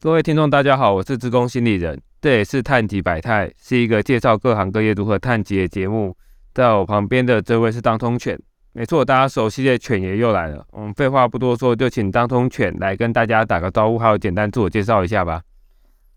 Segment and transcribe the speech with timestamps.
[0.00, 6.16] 各位听众，大家好，我是职工心理人，这也是探极百态，是一个介绍各行各业如何探极的节目。
[6.54, 8.38] 在我旁边的这位是当通犬，
[8.72, 10.64] 没错，大家熟悉的犬爷又来了。
[10.70, 15.42] 我们废话不多说，就请当通犬来跟大家打个招呼，还有简单自我介绍一下吧。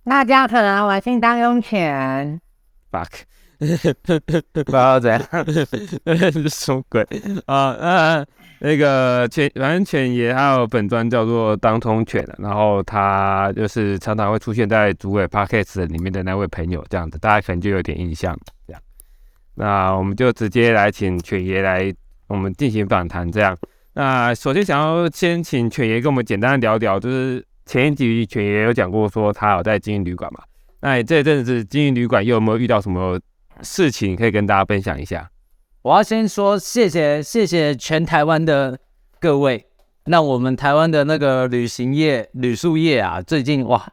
[0.03, 2.39] 大家好，我姓当通犬。
[2.91, 3.09] fuck，
[3.57, 5.21] 不知道怎样，
[6.49, 7.01] 什么鬼
[7.47, 7.71] 啊？
[7.79, 8.27] 嗯。
[8.63, 18.37] 那个犬，反正犬爷还有本专叫做当通犬，然后他就是常常会出现在主委 podcast 里面的那位朋友，这样子，大家可能就有点印象。
[18.67, 18.81] 这样，
[19.55, 21.91] 那我们就直接来请犬爷来
[22.27, 23.29] 我们进行访谈。
[23.31, 23.57] 这样，
[23.93, 30.43] 那首先想要先请犬爷跟我们简单聊聊，就是前一集犬爷有讲过说他有在经营旅馆嘛？
[30.81, 33.19] 那这阵子经营旅馆又有没有遇到什么
[33.63, 35.27] 事情可以跟大家分享一下？
[35.83, 38.77] 我要先说谢谢谢谢全台湾的
[39.19, 39.65] 各位，
[40.05, 43.91] 那我们台湾的那个旅行业、旅宿业啊，最近哇，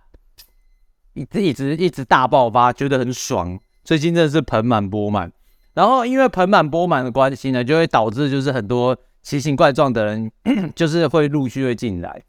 [1.14, 3.58] 一直一直一直大爆发，觉得很爽。
[3.84, 5.32] 最近真的是盆满钵满，
[5.72, 10.30] 然后因为盆满钵满的关系呢，就会导致就是很多奇形怪状的人，
[10.76, 12.22] 就是会陆续会进来。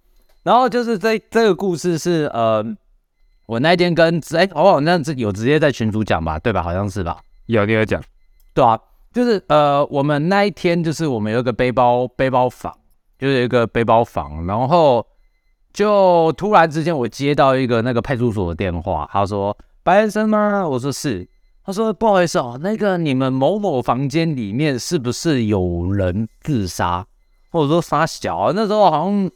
[0.43, 2.65] 然后就是这这个故事是呃，
[3.45, 6.63] 我那天跟哎，我好像那有直接在群主讲吧，对吧？
[6.63, 7.17] 好像是吧？
[7.47, 8.01] 有你有讲，
[8.53, 8.79] 对啊。
[9.11, 12.71] 就是呃，我们那一天就是我们有一个背包背包房，
[13.17, 15.05] 就是一个背包房，然后
[15.73, 20.67] 就突然之间我接到一个那个派出所的电话，他说白先生吗？
[20.67, 21.27] 我说是，
[21.65, 27.05] 他说不好意思哦，那个你们某某房间里面是不是有人自杀？
[27.51, 28.51] 或者说发小？
[28.53, 29.31] 那时候好像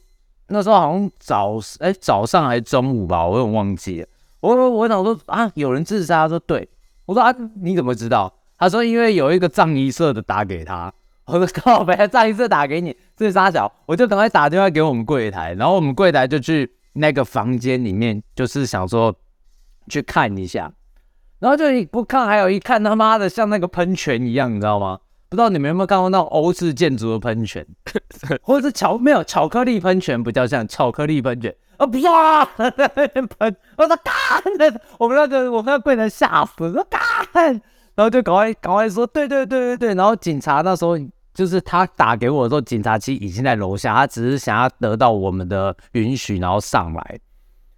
[0.49, 4.07] 那时候好像早哎早上还是中午吧，我有点忘记了。
[4.39, 6.29] 我我想说啊，有人自杀？
[6.29, 6.69] 说对，
[7.05, 8.31] 我说啊，你怎么知道？
[8.63, 10.93] 他说：“因为有一个藏衣社的打给他，
[11.27, 19.13] 我说靠呗，藏衣社打给你，这是沙小，我就赶快打电话给我们柜台，然后我们柜台就去那个房间里面，就是想说
[19.89, 20.71] 去看一下，
[21.39, 24.99] 然后就一不看，还有一看他妈的像那个喷泉一样，你知道吗？
[25.27, 27.67] 不知道你们有没有看过那种欧式建筑的喷泉，
[28.41, 31.99] 或者是巧没有巧克力喷泉，不叫像巧克力喷泉啊， 啪
[32.69, 34.13] 喷，我说干，
[34.99, 37.01] 我们那个我们那柜台吓死，说干。”
[37.95, 39.95] 然后就赶快赶快说，对对对对对。
[39.95, 40.97] 然后警察那时候
[41.33, 47.19] 就是他打给我的时候，警察其实已经在楼下，他只是想要得到我们的允许，然后上来。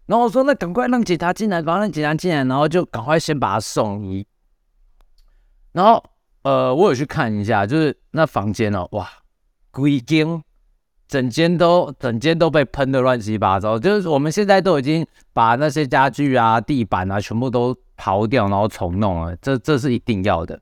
[0.05, 4.25] 然后我说，那赶快让警察进来，把让警察进来，然后就赶快先把他送医。
[5.71, 6.03] 然后
[6.43, 9.09] 呃，我有去看一下，就是那房间哦，哇，
[9.71, 10.43] 鬼间。
[11.07, 20.59] 整间都整间都被喷的乱七八糟，就是我们现在都已经把那些家具啊、地板啊全部都刨掉，然后重弄了，这这是一定要的。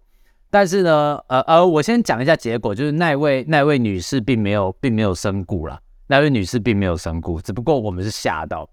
[0.49, 8.69] 但是呢，呃呃，我先讲一下结果，就是那位那位女士并没有并没有身故了，那位女士并没有身故，只不过我们是吓到，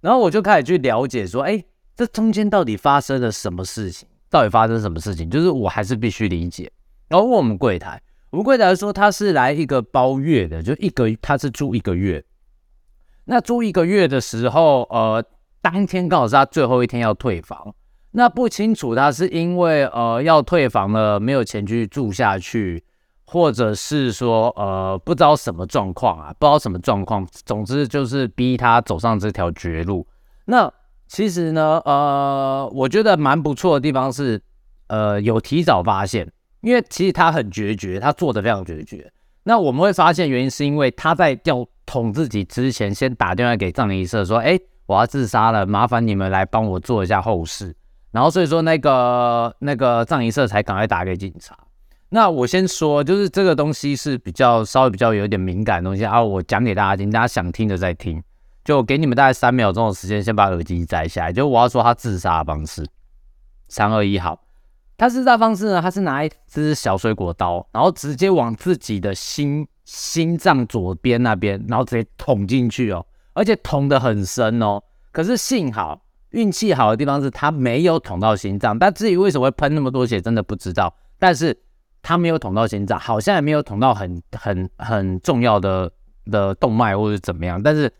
[0.00, 1.62] 然后我就开始去了解说，哎，
[1.96, 4.08] 这中间到底发生了什么事情？
[4.28, 5.30] 到底发生什么事情？
[5.30, 6.70] 就是我还是必须理解，
[7.08, 8.02] 然后问我们柜台。
[8.32, 12.24] 吴柜台说他是来一个包月的，就一个他是住一个月。
[13.26, 15.22] 那住一个月的时候，呃，
[15.60, 17.74] 当天刚好是他最后一天要退房。
[18.12, 22.82] 那不清楚他是因为呃要退房了，没有钱去住下去，
[23.26, 27.26] 或者是说呃不知道什么状况啊，不知道什么状况。
[27.44, 30.06] 总之就是逼他走上这条绝路。
[30.46, 30.72] 那
[31.06, 34.42] 其实呢，呃，我觉得蛮不错的地方是，
[34.86, 36.32] 呃，有提早发现。
[36.62, 39.12] 因为其实他很决绝，他做的非常决绝。
[39.42, 47.74] 那我们会发现原因是因为他在要捅自己之前，先打电话给葬仪社说：“哎，我要自杀了，麻烦你们来帮我做一下后事。”
[48.12, 51.58] 然后所以说那个那个葬仪社才赶快打给警察。
[52.10, 58.22] 那我先说，就是这个东西是比较稍微比较有点敏感的东西啊，我讲给大家听，大家想听的再听。
[58.64, 61.32] 就给你们大概三秒钟的时间，先把耳机摘下来。
[61.32, 62.86] 就我要说他自杀的方式，
[63.66, 64.38] 三二一，好。
[65.02, 65.82] 他自杀方式呢？
[65.82, 74.80] 他是拿一支小水果刀，然后直接往自己的心心脏左边那边，然后直接捅进去哦，而且捅得很深哦。
[75.10, 76.00] 可是幸好
[76.30, 80.94] 运气好的地方是他没有捅到心脏，但至于为什么会喷那么多血，真的不知道。
[81.18, 81.60] 但是
[82.00, 85.90] 他没有捅到心脏，好像也没有捅到很很很重要的
[86.26, 87.92] 的动脉或者怎么样，但是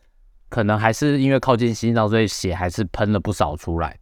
[0.49, 3.99] 可能还是因为靠近心脏，所以血还是喷了不少出来。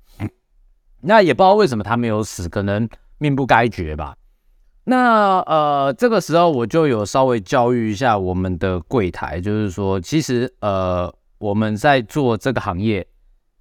[1.03, 2.89] 那也不知道为什么他没有死，可能
[3.19, 4.17] 命不该绝吧。
[4.85, 13.07] 那呃，这个时候我就有稍微教育一下我们的柜台，就是说，其实呃，我们在做这个行业，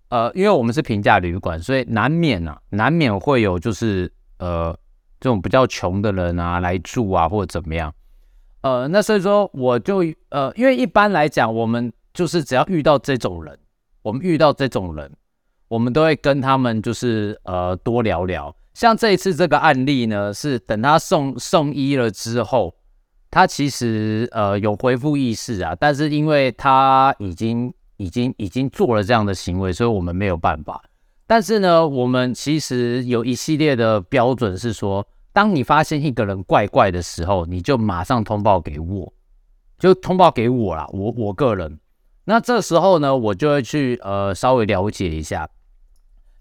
[0.09, 4.75] 呃，因为我们是平价旅馆，所以难免啊，难免会有就是呃
[5.19, 7.93] 这种比较穷的人啊来住啊，或者怎么样。
[8.61, 13.57] 呃，那所以说我就呃，因为一般来讲，我们就是只要遇到这种人。
[14.01, 15.11] 我们遇到这种人，
[15.69, 18.53] 我们都会跟他们就是呃多聊聊。
[18.73, 22.75] 像这一次这个案例呢，是等他送送医了之后，
[23.31, 30.83] 他其实呃有恢复意识啊，但是因为他已经已经已经做了这样的行为，所以我们没有办法。
[31.27, 39.13] 但是呢，我们其实有一系列的标准是说，当你发现一个人怪怪的时候，你就马上通报给我，
[39.77, 41.79] 就通报给我啦，我我个人。
[42.23, 45.47] 那这时候呢，我就会去呃稍微了解一下，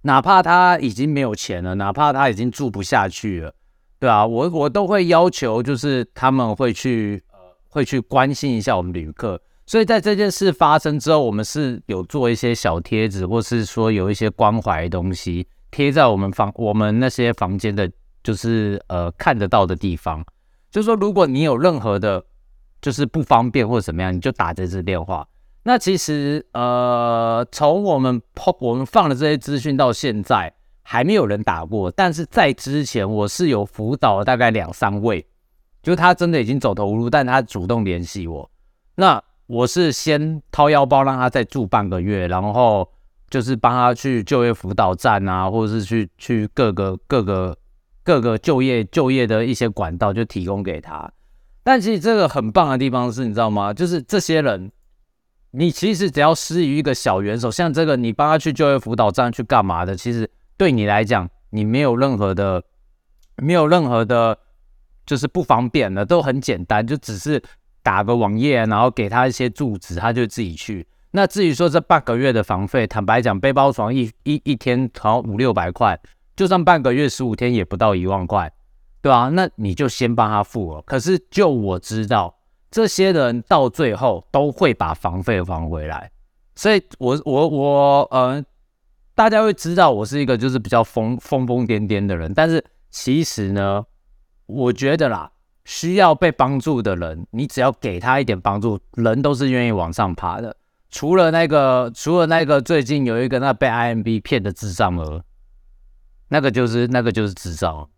[0.03, 3.53] 哪怕他已经没有钱了，哪怕他已经住不下去了，
[3.99, 9.41] 对啊，我我都会要求，就是他们会去呃会去关心一下我们旅客。
[9.67, 17.91] 所以在这件事发生之后，我们是有做一些小贴纸，或是说有一些关怀的东西贴在我们房我们那些房间的，
[18.23, 20.25] 就是呃看得到的地方。
[20.71, 22.25] 就是说，如果你有任何的，
[22.81, 25.27] 就是不方便或者怎么样，你就打这支电话。
[25.64, 28.22] 那其实，呃，从我们
[28.60, 30.50] 我们放的这些资讯到现在，
[30.82, 31.90] 还没有人打过。
[31.90, 35.26] 但是在之前，我是有辅导了大概两三位，
[35.82, 38.50] 就他真的已经走投无路，但他主动联系我。
[38.94, 42.88] 那我是先掏腰包让他再住半个月，然后
[43.28, 47.55] 就是帮他去就业辅导站啊，或者是去去各个各个
[48.02, 51.10] 各个就业就业的一些管道，就提供给他。
[51.62, 53.75] 但其实这个很棒的地方是，你知道吗？
[53.75, 54.72] 就是这些人。
[55.53, 59.97] 你其实只要施于一个小援手，像这个，你帮他去就业辅导站去干嘛的？
[59.97, 62.62] 其实对你来讲，你没有任何的，
[63.37, 64.39] 没有任何的，
[65.06, 67.43] 就是不方便的，都很简单，就只是
[67.83, 70.87] 打个网页，然后给他一些住址，他就自己去。
[71.12, 75.99] 那至于说这半个月的房费，坦白讲，背包床一一一天好像五六百块，
[76.37, 78.53] 就算半个月十五天也不到一万块，
[79.01, 79.31] 对吧？
[79.31, 80.83] 那你就先帮他付了。
[80.83, 82.38] 可是就我知道。
[82.70, 86.11] 这些人到最后都会把房费还回来，
[86.55, 88.44] 所以我我我呃，
[89.15, 93.85] 大家会知道我是一个就是比较疯疯疯癫癫的人，但是其实呢，
[94.47, 95.31] 我觉得啦，
[95.65, 100.55] 需要被帮助的人，你只要给他一点帮助，人都是愿意往上爬的。
[100.91, 105.23] 除了那个，除了那个最近有一个那被 IMB 骗的智障儿，
[106.29, 107.88] 那个就是那个就是智障。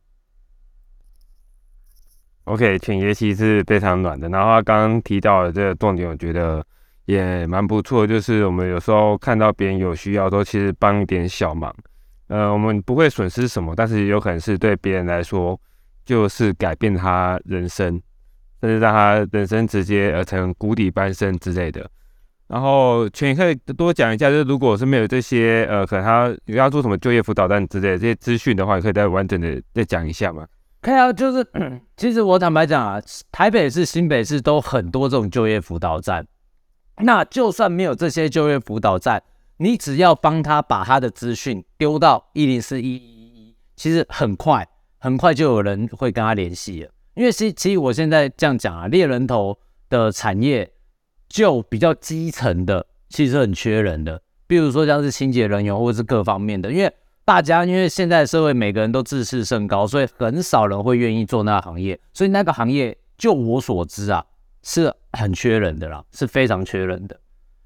[2.51, 4.29] OK，犬爷其实是非常暖的。
[4.29, 6.65] 然后他刚刚提到的这个重点，我觉得
[7.05, 8.05] 也蛮不错。
[8.05, 11.73] 就是我们有时候看到别人有需要，都其实帮一点小忙。
[12.27, 15.59] 呃，我们不会损失什么，但是有可能是对别人来说，
[16.05, 18.01] 就是改变他人生，
[18.61, 21.89] 甚至让他人生直接呃成谷底翻身之类的。
[22.49, 30.45] 然后犬爷可以多讲一下，就是如果是没有这些呃，可能他要做什么就业辅导站之类的这些资讯的话，你可以再完整的再讲一下嘛？
[30.81, 31.47] 可以啊，就是
[31.95, 36.27] 其实我坦白讲啊，台北市、新北市都很多这种就业辅导站。
[37.03, 39.23] 那就算没有这些就业辅导站，
[39.59, 44.67] 你只要帮他把他的资讯丢到一零四一一一，其实很快
[44.97, 46.91] 很快就有人会跟他联系了。
[47.15, 49.59] 因为其其实我现在这样讲啊，猎人头
[49.91, 50.71] 的产业
[51.29, 56.91] 就比较基层的，其实很缺人的，比如说像是清洁人员或者是各方面的，因为。
[57.31, 61.97] 大家因为现在社会每个人都自视甚高，所以很少人会愿意做那个行业。
[62.13, 64.25] 所以那个行业，就我所知啊，
[64.65, 67.17] 是很缺人的啦，是非常缺人的。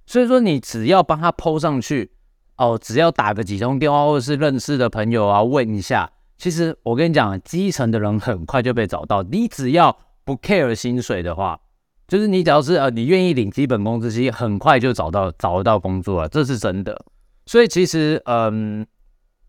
[0.05, 2.13] 所以说，你只要帮他抛上去，
[2.59, 6.13] 哦，只要打个几通电话，或者是认识的朋友啊，问一下。
[6.37, 9.23] 其实我跟你讲，基层的人很快就被找到。
[9.23, 11.59] 你只要不 care 薪水的话，
[12.07, 17.03] 就是你只要是呃，你愿意领基本工资，其实很快就找到找得到工作了，这是真的。
[17.47, 18.87] 所以其实，嗯。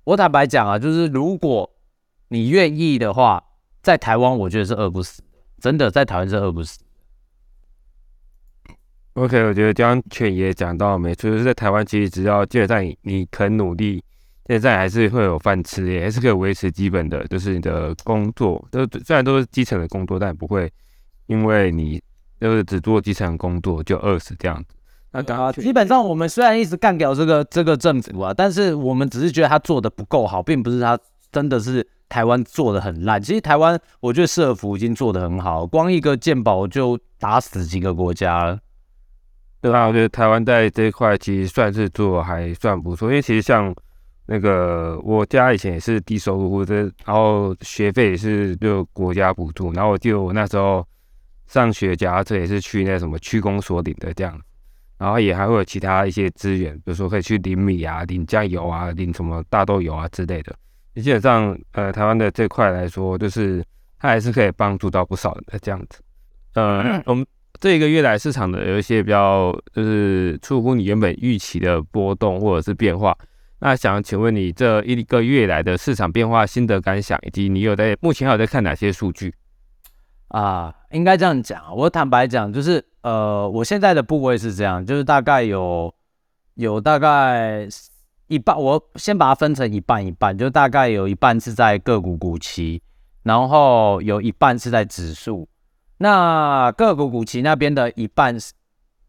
[0.06, 1.70] 我坦白讲啊，就是如果
[2.30, 3.44] 你愿意的话，
[3.82, 5.24] 在台湾我觉得是饿不死，
[5.60, 6.80] 真的在台湾是饿不死。
[9.14, 14.04] OK，我觉得刚刚犬爷讲到没错，就是在台湾其实只要基本上你肯努力，
[14.48, 20.72] 现在还是会有饭吃，也还是可以维持基本的，就是你的工作，都虽然都是基层的工作，但不会
[21.26, 22.00] 因为你
[22.40, 24.75] 就是只做基层工作就饿死这样子。
[25.24, 31.00] 啊，基本上我们虽然一直干掉这个这个政府啊，但是我们只是觉得他做的不够好，并不是他
[31.32, 33.22] 真的是台湾做的很烂。
[33.22, 38.60] 其实台湾我觉得社福已经做的很好，光一个健保就打死几个国家了。
[39.62, 43.74] 对啊，我觉得台湾在这一块其实算是做还算不错，因为其实像
[44.28, 50.86] 那个我家以前也是低收入户，者然后学费也是就国家补助，然后我记得我那时候
[51.48, 54.40] 上学，假这也是去那什么区公所领的这样。
[54.98, 60.56] 然后也还会有其他一些资源，比如说可以去领米啊、领酱油啊、领什么大豆油啊之类的。
[61.02, 63.62] 基本上，呃，台湾的这块来说，就是
[64.00, 66.00] 它还是可以帮助到不少人的这样子。
[66.54, 67.26] 呃，我们
[67.60, 73.14] 这一个月来市场的有一些比较就是出乎你原本预期的波动或者是变化。
[73.60, 79.34] 那想请问你这一个月来的市场变化心得感想，以及你有在目前还有在看哪些数据？
[80.30, 81.62] 啊，应该这样讲。
[81.76, 85.94] 我坦白讲，就是呃，我现在的部位是这样，就是大概有
[86.56, 87.68] 有大概
[88.26, 92.82] 一半，我先把它分成一半一半，就大概有一半是在个股股期，
[93.22, 95.48] 然后有一半是在指数。
[96.00, 98.52] 那个股股期那边的一半是，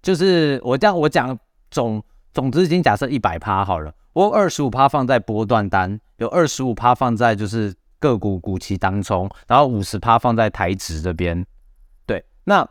[0.02, 1.38] 就是我这样我讲
[1.70, 2.02] 总
[2.34, 7.74] 总资金假设一百趴好了，我二十五趴放在波段单，有二十五趴放在就是。
[7.98, 11.44] 个股股期当中，然后五十趴放在台指这边。
[12.04, 12.68] 对，那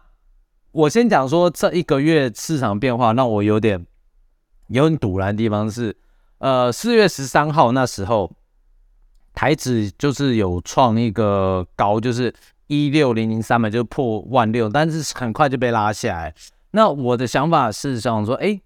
[0.75, 3.85] 我先讲说这一个月市场变化，让我有点
[4.67, 5.95] 有点堵然的地方是，
[6.39, 8.29] 呃，四月十三号那时候，
[9.33, 12.33] 台指就是有创一个高，就是
[12.67, 16.35] 一六零零三嘛，就破万六，但是很快就被拉下来。
[16.71, 18.59] 那我的想法是想说，哎，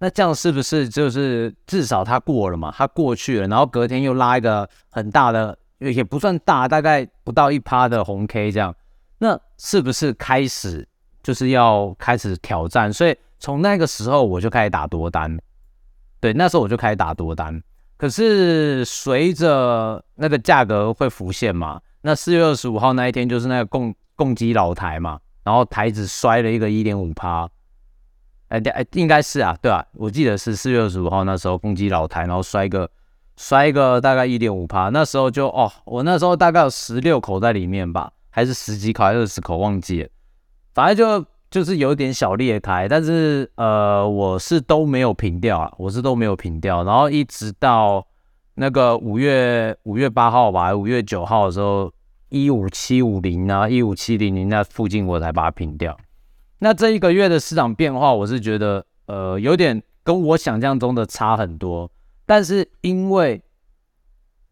[0.00, 2.70] 那这样是不是就是至少它过了嘛？
[2.76, 5.58] 它过去了，然后隔天又拉一个很大的。
[5.78, 8.74] 也不算大，大概不到一趴的红 K 这样，
[9.18, 10.86] 那是不是开始
[11.24, 12.92] 就是要开始挑战？
[12.92, 15.36] 所以从那个时候我就开始打多单，
[16.20, 17.60] 对，那时候我就开始打多单。
[17.96, 27.48] 可是随着那个价格会浮现嘛，那四月二十五号那一天就是那个共共击老台嘛，然后台子摔了一个一点五趴，
[28.48, 32.88] 哎哎，应该是啊，对啊，我记得是四月二十五号那时候攻击老台，然后摔个。
[33.36, 40.08] 摔个大概一点五趴，那时候就哦，我那时候大概有十六口在里面吧，还是十几口还是，二十口忘记了，
[40.74, 48.04] 反正就就是有点小裂开，但是呃，我是都没有平掉啊，我是都没有平掉，然后一直到
[48.54, 51.92] 那个五月五月八号吧，五月九号的时候，
[52.28, 55.96] 一五七五零啊，一五七零零那附近我才把它平掉。
[56.58, 61.88] 那这一个月的市场变化，我是觉得呃，有点跟我想象中的差很多。
[62.26, 63.40] 但是因为，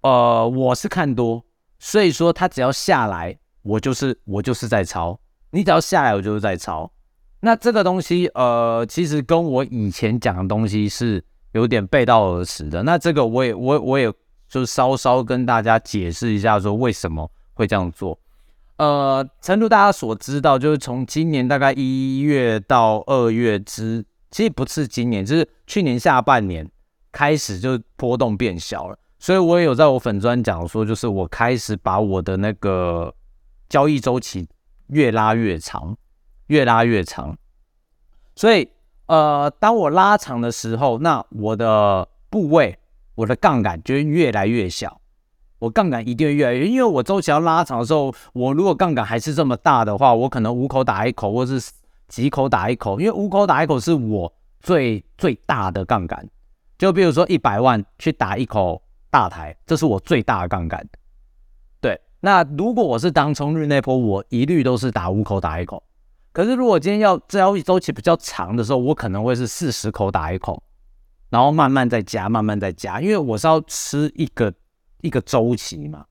[0.03, 1.43] 呃，我是看多，
[1.81, 5.19] 所以说它只要下来，我就是我就是在抄。
[5.53, 6.91] 你只要下来，我就是在抄。
[7.39, 12.83] 那这个东西，呃，其实跟我以前讲的东西是有点背道而驰的。
[12.83, 14.13] 那这个我也我我也
[14.49, 18.19] 就稍稍跟大家解释一下，说为什么会这样做。
[18.79, 26.69] 呃，诚如大家所知道，就是从今年大概一月到二月之，其实不是今年，就是去年下半年。
[27.15, 33.15] 开始就波动变小了，所以我也有在我粉砖讲说，就是我开始把我的那个
[33.69, 34.49] 交易周期
[34.89, 35.97] 越拉越长，
[36.47, 37.37] 越拉越长。
[38.35, 38.69] 所以
[39.07, 42.79] 呃，当我拉长的时候，那我的部位、
[43.15, 45.01] 我的杠杆就会越来越小。
[45.59, 51.61] 我杠杆一定会越来越，因为我周期要拉长的时候，我如果杠杆还是这么大的话，我可能五口打一口，或是
[52.09, 56.29] 几口打一口，因为五口打一口是我最最大的杠杆。
[56.79, 60.85] 就比如说一百万去打一口大台，这是我最大的杠杆。
[62.23, 65.83] 那如果我是当冲日那波，我一律都是打五口打一口。
[66.33, 70.63] 可是如果今天要交易周期比较长的时候，我可能会是四十口打一口，
[71.29, 74.55] 然后慢慢再加，慢慢再加，因为我是要吃一个
[75.03, 76.07] 一个周期嘛。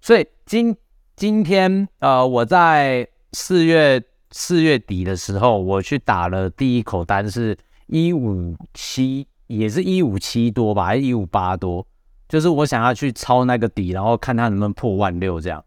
[0.00, 0.74] 所以今
[1.14, 7.54] 今天呃，我在四月四月底的时候，我去打了第一口单是
[7.88, 9.26] 一五七。
[9.48, 11.86] 也是一五七多吧，还是一五八多？
[12.28, 15.64] 就是我想要去抄那个底，然后看它能不能破万六这样。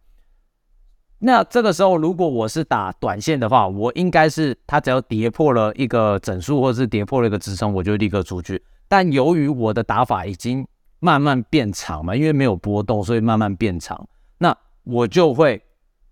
[1.23, 8.63] 那这个时候，如果我是打短线的话，我应该是它只要跌破了一个整数，或者是跌破了一个支撑，我就立刻出去。
[8.87, 10.65] 但由于我的打法已经
[10.99, 15.61] 慢慢变长嘛，因为没有波动，所以慢慢变长，那我就会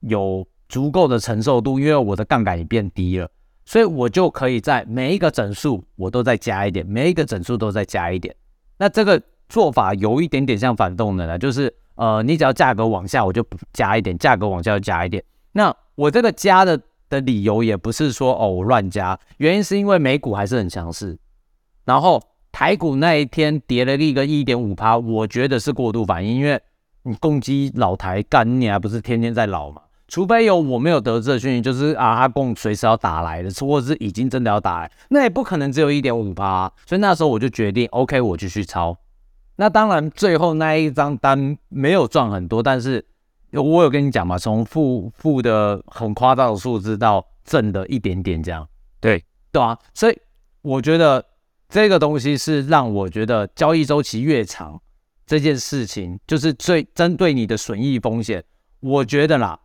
[0.02, 3.30] 有足够的承受度，因为我的杠杆也变低了。
[3.66, 8.36] 所以我就可以在每一个整数我都再加一点，每一个整数都再加一点。
[8.78, 15.22] 那这个做法有一点点像反动的了，就是呃，你只要价格往下，我就加一点；价格往下就加一点。
[15.52, 16.80] 那我这个加的
[17.10, 21.18] 的理由也不是说哦乱加，原因是因为美股还是很强势，
[21.84, 26.62] 然后台股那一天跌了一个一点五趴，我觉得是过度反应，因为
[27.04, 29.82] 你攻击老台干，你还不是天天在老嘛。
[30.08, 38.98] 除非有我没有得知的讯息，就是啊，阿贡随时要打来的，或者是已经真的要打来，那也不可能只有一点五八，所以那时候我就决定，OK，我继续抄。
[39.60, 43.06] 那当然，最后那一张单没有赚很多，但是
[43.52, 48.66] 我有跟你讲嘛，从负负的很夸张的数字到正的一点点这样，
[49.02, 50.18] 对对啊，所以
[50.62, 51.26] 我觉得
[51.68, 54.82] 这个东西是让我觉得交易周期越长，
[55.26, 58.42] 这件事情就是最针对你的损益风险，
[58.80, 59.60] 我觉得啦。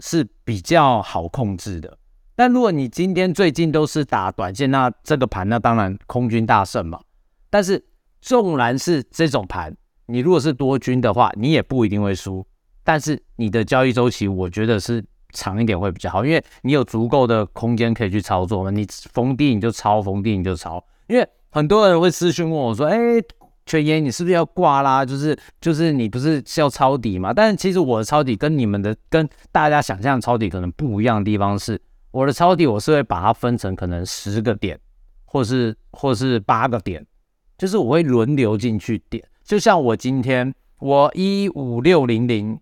[0.00, 1.96] 是比较好控制的，
[2.34, 7.00] 但如果你今天最近都是打短线，那这个盘那当然空军大胜嘛。
[7.48, 7.82] 但是
[8.20, 12.46] 纵然是这种盘，你如果是多军的话，你也不一定会输。
[12.82, 18.70] 但是你的交易周期，我觉得是长一点会比较好，因为你有足够的空间可以去操作嘛。
[18.70, 20.82] 你逢低你就抄，逢低你就抄。
[21.08, 22.96] 因为很多人会私讯问我说：“哎，
[23.64, 25.04] 全爷，你是不是要挂啦？
[25.04, 31.80] 就是就是你不是是要抄底嘛？”但是其实我的抄底跟你们的跟大家想象抄底可能不一样的地方是，
[32.12, 34.78] 我的抄底我是会把它分成可能十个点，
[35.24, 37.04] 或是或是八个点，
[37.56, 39.22] 就是我会轮流进去点。
[39.44, 42.58] 就像我今天我一五六零零。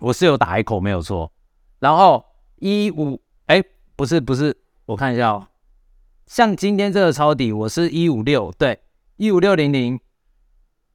[0.00, 1.32] 我是有打一口没有错，
[1.78, 2.22] 然后
[2.56, 3.62] 一五哎
[3.96, 4.54] 不是不是，
[4.84, 5.46] 我看一下哦，
[6.26, 8.80] 像今天这个抄底，我是一五六对
[9.16, 9.98] 一五六零零，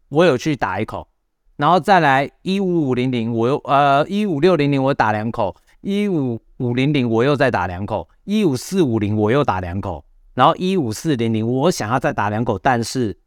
[0.10, 1.08] 我有去打一口，
[1.56, 10.06] 然后再来一五五零零，我又呃一五六零零我打两口，一五五零零我又再打两口，一五四五零我又打两口，
[10.40, 13.18] 然后一五四零零我想要再打两口，但是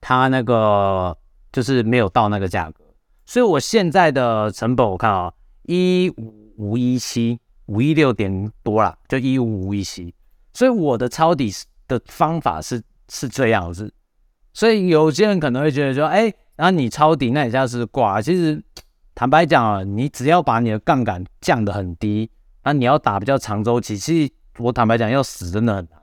[0.00, 1.16] 它那个
[1.52, 2.84] 就是没有到那个价格。
[3.24, 5.32] 所以我现在的成本，我看啊，
[5.62, 10.12] 一五五一七五一六点多了，就一五五一七。
[10.54, 11.52] 所以我的抄底
[11.86, 13.94] 的方法是是这样子。
[14.52, 18.20] 所以有些人可能会觉得说，哎，然后你抄底，那你现在是挂。
[18.20, 18.60] 其实
[19.14, 22.28] 坦白讲啊，你只要把你的杠杆降得很低，
[22.64, 26.00] 那你要打比较长周期，其实我坦白讲要死真的很难。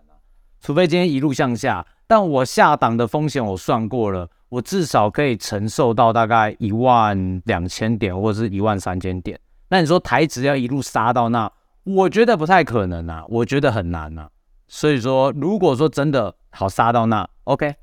[0.64, 4.30] 除非今天一路向下，但我下档的风险我算过了。
[4.48, 9.38] 我至少可以承受到大概一万两千点或者是一万三千点。
[9.68, 11.52] 那你说台指要一路杀到那，
[11.84, 14.30] 我觉得不太可能啊，我觉得很难啊。
[14.70, 17.76] 所以说，如果说真的好杀到那，OK，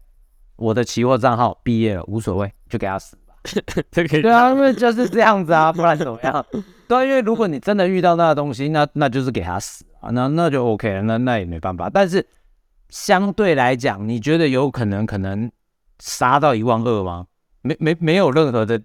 [0.56, 3.34] 我的期货账号毕业了无所谓，就给他死吧。
[3.92, 6.46] 对啊，因为就是这样子啊，不然怎么样？
[6.88, 11.90] 对啊，因为如果你真的遇到那个东西，那那就是给他死啊，那那就 OK 了，那那也没办法。
[11.92, 12.24] 但是
[12.90, 15.50] 相对来讲，你觉得有可能可能？
[16.02, 17.26] 杀到一万二吗？
[17.60, 18.80] 没没没有任何的，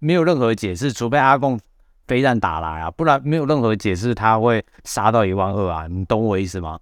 [0.00, 1.58] 没有任何解释，除非阿贡
[2.06, 6.78] 飞弹打来啊，不然没有任何解释他会杀到一万二啊，你懂我意思吗？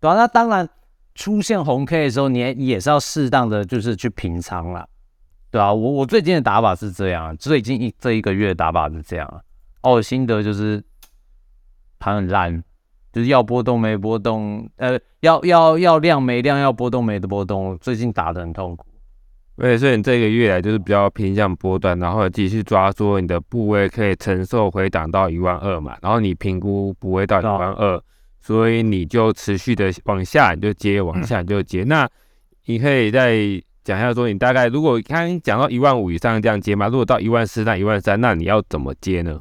[0.00, 0.66] 对啊，那当然
[1.14, 4.88] 出现红 K 的时候，你也是要适当的就是去平仓了，
[5.50, 9.42] 对啊，我我最近的打法是这样，最近一这一个月的打法是这样，
[9.82, 10.82] 哦，心得就是
[11.98, 12.64] 盘很烂，
[13.12, 18.86] 就是要波动没波动，呃，要要要量没量，要波动没的波动，最近打的很痛苦。
[19.56, 28.00] 对，所以你这个月来就是比较偏向波段，然后继续抓说你的部位可以承受回档到一万二嘛，然后你评估不会到一万二，
[28.40, 31.82] 所以你就持续的往下你就接，往下你就接。
[31.82, 32.08] 那
[32.66, 33.34] 你可以再
[33.82, 39.40] 讲一下说，你大概如果刚讲到一万五以上这样接嘛，如果到一万四到一万三，那你要怎么接呢？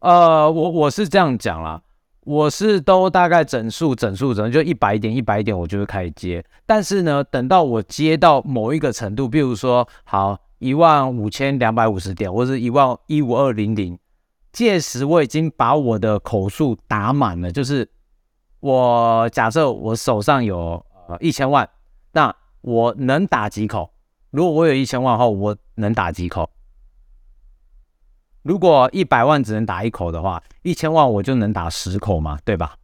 [0.00, 1.80] 呃，我我是这样讲啦。
[2.28, 6.44] 我是都大概整数整数整就一百点一百点，我就会开始接。
[6.66, 13.98] 但是呢，等到我接到某一个程度，比如说好一万五千两百五十点，或者一万一五二零零，
[14.52, 17.50] 届时我已经把我的口数打满了。
[17.50, 17.88] 就是
[18.60, 21.66] 我假设我手上有呃一千万，
[22.12, 23.90] 那我能打几口？
[24.30, 26.50] 如果我有一千万后，我能打几口？
[28.48, 32.76] 如果一百万只能打一口的话，一千万我就能打十口嘛，对吧？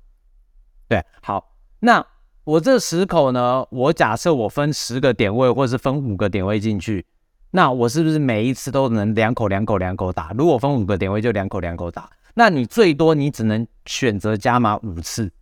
[0.86, 2.06] 对，好，那
[2.44, 3.66] 我这十口呢？
[3.70, 7.06] 我假设我分十个点位，或者是分五个点位进去，
[7.52, 10.32] 那我是不是每一次都能两口两口两口打？
[10.36, 12.10] 如果分五个点位，就两口两口打。
[12.34, 15.32] 那你最多你只能选择加码五次，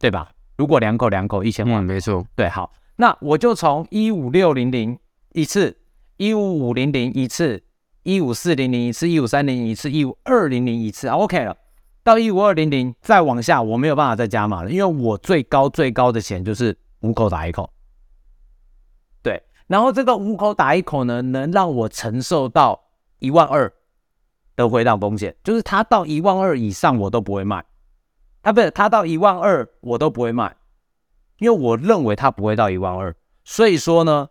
[0.00, 0.32] 对吧？
[0.56, 4.98] 如果两口两口一千万，没错，对，好，那我就从一五六零零
[5.30, 5.78] 一次，
[6.16, 7.62] 一五五零零一次。
[8.02, 11.56] 一五四零零一次，一五三零一次，一五二零零一次，OK 了。
[12.02, 17.72] 到一五二零零再往下，我没有办法再加码了，因为我最高最高的钱就是五口打一口。
[19.22, 22.82] 对，然后这个五口打一口呢，能让我承受到
[23.20, 23.72] 一万二
[24.56, 27.64] 的回档风险，就是它到一万二以上我都不会卖，
[28.40, 30.56] 啊，不是它到一万二我都不会卖，
[31.38, 34.28] 因为我认为它不会到一万二，所以说呢，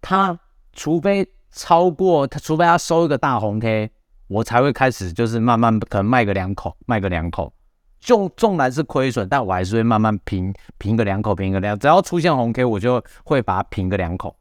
[0.00, 0.40] 它
[0.72, 1.33] 除非。
[1.54, 3.88] 超过他，除非他收一个大红 K，
[4.26, 7.52] 我才会开始就是慢慢可能卖个两口，卖个两口，
[8.00, 14.36] 纵纵然是亏损，但我还是会慢慢平平个两口，平个两，只要出现红 K，我就会把它平个两口。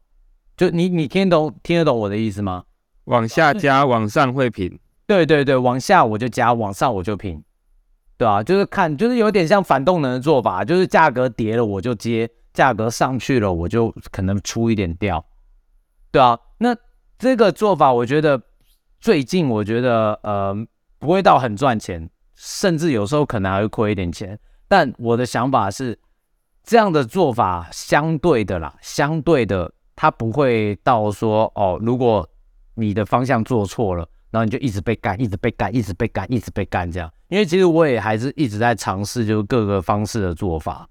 [0.57, 2.63] 就你你听得懂听得懂我的意思吗？
[3.05, 4.79] 往下加，往上会平。
[5.05, 7.43] 对对对，往下我就加，往上我就平，
[8.17, 15.23] 对啊，就是看就是有点像反动能的做法，就是价格跌了我就接，价格上去了我就可能出一点掉，
[16.11, 16.75] 对啊，那。
[17.17, 18.41] 这个做法，我觉得
[18.99, 20.55] 最近我觉得呃
[20.99, 24.39] 不会到很赚钱，甚至有时候可能还会亏一点钱。
[24.67, 25.99] 但我的想法是，
[26.63, 32.27] 这样的做法相对的啦，相对的，它不会到说哦，如果
[32.75, 37.11] 你的方向做错了，然后你就一直被干，一直被干，一直被干，一直被干这样。
[37.27, 40.87] 因为其实我也还是一直在尝试，就是各个方式的做法，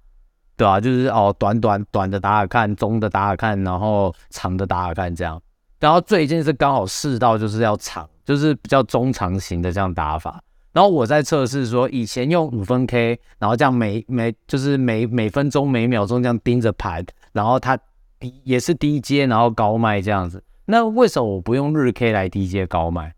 [0.56, 5.42] 对啊，就是哦，短短短的打打看，中的打打看，然后长的打打看这样。
[5.82, 10.40] 然后最近是刚好试到就是要长，就是比较中长型的这样打法。
[10.72, 17.76] 然后我在测试说，以前用五分 K，然后这样每每就是每每分钟每秒钟这样盯着盘，然后它
[18.20, 20.40] 低也是低阶，然后高卖这样子。
[20.66, 23.12] 那为什么我不用日 K 来低阶高卖？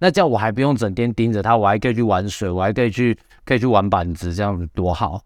[0.00, 5.22] 那这样我还不用整天盯着它，我还可以去玩水，我还可以去可以去玩板子，这样子多好，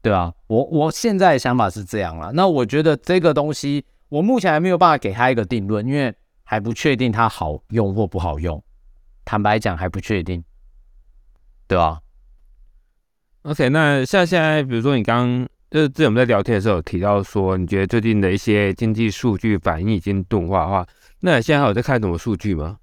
[0.00, 2.30] 对啊，我我现在的想法是这样啦。
[2.32, 6.14] 那我觉得这个东西，我目前还没有办法给他一个定论，因为。
[6.52, 8.62] 还不确定它好用或不好用，
[9.24, 10.44] 坦白讲还不确定，
[11.66, 11.98] 对吧
[13.40, 20.86] ？OK，那像现在，比如说你刚刚就是之前我们在聊天的时候有提到说，你觉得最近的一些经济数据反应已经钝化的话，
[21.20, 22.76] 那现在还有在看什么数据吗？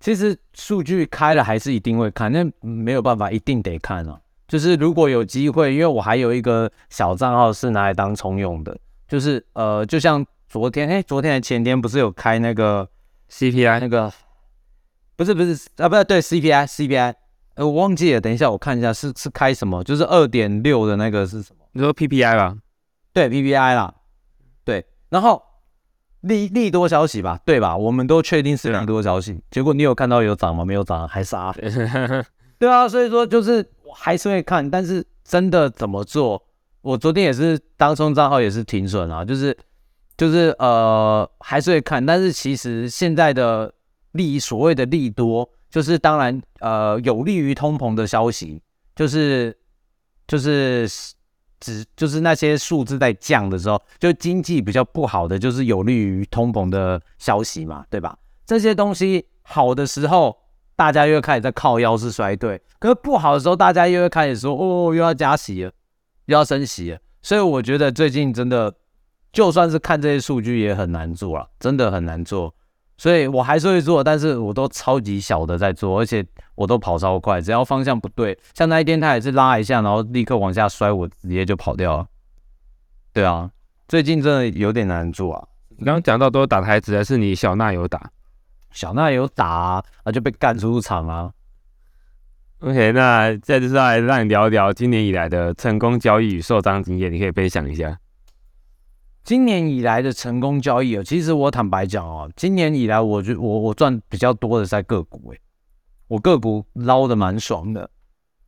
[0.00, 4.18] 其实数据开了还是一定会看，那没有办法，一定得看啊。
[4.48, 8.74] 就是如果有机会，因为我还有一个小账号是拿来当充用的，
[9.06, 12.88] 就是呃，就像昨天，哎，昨天还前天不是有开那个。
[13.36, 14.12] CPI 那个
[15.16, 17.14] 不是不是啊，不是对 CPI CPI，
[17.54, 21.64] 呃，我忘记了，等一下我看一下是是开什么，就是二点六的那个是什么？
[21.72, 22.56] 你说 PPI 吧？
[23.12, 23.92] 对 PPI 啦，
[24.64, 25.42] 对，然后
[26.20, 27.76] 利利多消息吧，对吧？
[27.76, 30.64] 我们都确定是利多消息，结果你有看到有涨吗？
[30.64, 31.52] 没有涨，还杀？
[32.58, 36.40] 对啊，所以说就是我还是会看，但是真的怎么做？
[36.82, 39.56] 我昨天也是当冲账号也是停损啊，就是。
[40.16, 43.72] 就是呃还是会看，但是其实现在的
[44.12, 48.62] 利所谓的利多，就是当然呃有利于通膨的消息，
[48.94, 49.56] 就是
[50.28, 50.88] 就是
[51.58, 58.16] 只就是那些数字在降的时候，就经济比较不好的，就是有利于通膨的消息嘛，对吧？
[58.46, 60.36] 这些东西好的时候，
[60.76, 65.72] 大家又开始在靠腰是衰退；可是不好的时候，大家又会开始说哦又要加息了，
[66.26, 66.98] 又要升息了。
[67.20, 68.72] 所以我觉得最近真的。
[69.34, 72.54] 就算是看这些数据也很难做了，真的很难做，
[72.96, 82.06] 所以我还是会做，但是我都超级小的在做，而且我都跑超快，只要方向不对，像那一天他也是拉一下，然后立刻往下摔，我直接就跑掉了。
[83.12, 83.50] 对啊，
[83.88, 85.48] 最近真的有点难做啊。
[85.76, 88.08] 你刚刚讲到都打台子，还是你小娜有打？
[88.70, 91.32] 小娜有打啊，就被干出场啊。
[92.60, 97.98] OK，那再就是来让你聊一聊今年以来的成功交易与受伤经验，你可以分享一下。
[99.24, 105.40] 今年以来的成功交易哦，其实我坦白讲哦，今年以来我就我我赚比较多的在个股诶，
[106.08, 107.88] 我个股捞的蛮爽的，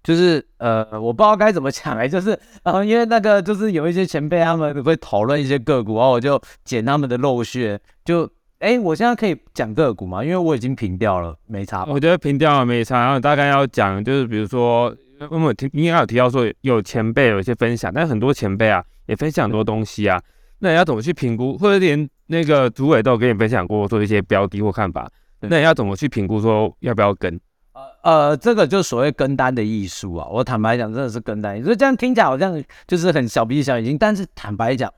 [0.04, 10.22] 就是呃我不知道该怎么讲哎，就是呃因为那个就是有一些前辈他们会讨论一些个股，然后我就捡他们的漏穴，就哎我现在可以讲个股吗？
[10.22, 11.86] 因为我已经平掉了，没差。
[11.86, 14.94] 我觉得平掉了没差，然后大概要讲就是比如说，
[15.30, 20.22] 我们听应该有提到说有前辈有一些分享，但很多前辈啊也分享很多东西啊。
[20.58, 27.38] 那你要怎么去评估，或者连那个主委都有跟你分享过做一些标的或看法，那你要怎么去评估说要不要跟？
[27.72, 30.26] 呃呃，这个就所谓跟单的艺术啊。
[30.30, 34.90] 我坦白讲，真的是跟单，所以这样听起来好像就是很小鼻子小眼睛，但是坦白讲，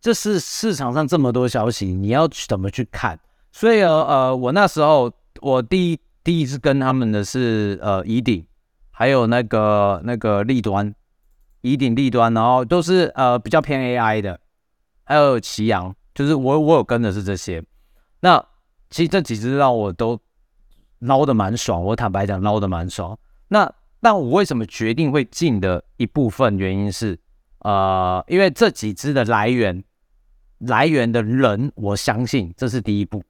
[0.00, 3.18] 这是市场上这么多消息，你要怎么去看？
[3.52, 8.42] 所以呃呃，我那时候我第一第一次跟他们的是呃乙鼎，
[8.90, 10.94] 还有那个那个立端，
[11.60, 14.40] 乙鼎立端，然后都是呃比较偏 AI 的。
[15.08, 17.64] 还有祁阳，就是我我有跟的是这些，
[18.20, 18.38] 那
[18.90, 20.20] 其实这几只让我都
[20.98, 23.18] 捞的蛮爽，我坦白讲捞的蛮爽。
[23.48, 27.18] 那但我为什么决定会进的一部分原因是，
[27.60, 29.82] 呃，因为这几只的来源
[30.58, 33.24] 来源的人，我相信这是第一步，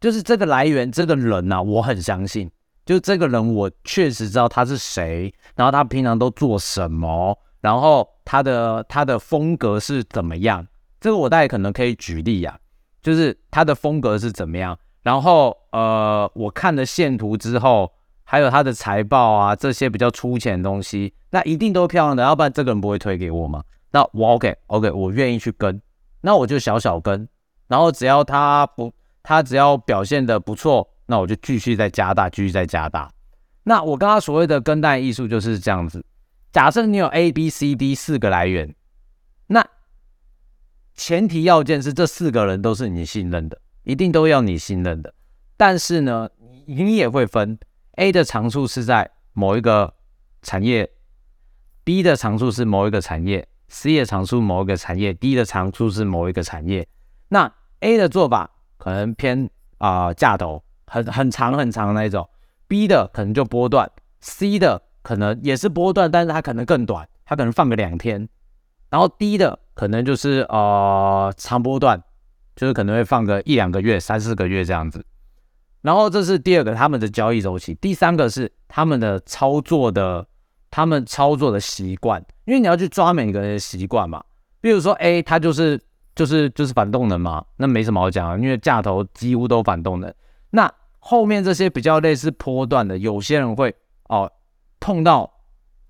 [0.00, 2.48] 就是这个来源这个人呐，我很相信，
[2.84, 10.64] 就这个人我确实知道他是谁，然后他平常都做什么，然后他的他的风格是怎么样。
[11.00, 12.58] 这个我大概可能可以举例呀，
[13.02, 17.92] 就是它的风格是怎么样，然后呃，我看了线图之后，
[18.24, 23.62] 还有它的财报啊这些比较粗浅的东西，那一定都漂亮的，要不然这个人不会推给我嘛。
[23.92, 25.80] 那我 OK OK，我愿意去跟，
[26.20, 27.26] 那我就小小跟，
[27.68, 33.10] 然后只要他不，他只要表现的不错，那我就继续再加大，继续再加大。
[33.62, 36.04] 那我刚刚所谓的跟单艺术就是这样子，
[36.52, 38.74] 假设你有 A B C D 四个来源，
[40.96, 45.12] 前提要件是这四个人都是你信任的，一定都要你信任的。
[45.56, 46.28] 但是呢，
[46.66, 47.58] 你也会分
[47.92, 49.94] A 的长处是在某一个
[50.42, 50.90] 产业
[51.84, 56.88] B 的长处是某一个产业，C 的长处某一个产业，D 的长处是某一个产业。
[57.28, 62.28] 那 A 的做法可能偏啊架头，很很长很长那一种
[62.68, 68.28] ；B 的可能就波段；C 的可能也是波段，但是它可能更短，它可能放个两天。
[68.90, 72.02] 然后低的可能就是呃长波段，
[72.54, 75.04] 就是可能会放个一两个月、三四个月这样子。
[75.82, 80.26] 然后这是第二个他们的交易周期，第三个是他们的操作的，
[80.70, 84.22] 他们操作的习惯，因为你要去抓每个人的习惯嘛。
[84.60, 85.80] 比如说 A，它就是
[86.16, 90.12] 就是就是反动能嘛，那没什么好讲啊，因为价头几乎都反动能。
[90.50, 93.72] 那后面这些比较类似波段的，有些人会
[94.08, 94.28] 哦
[94.80, 95.30] 碰到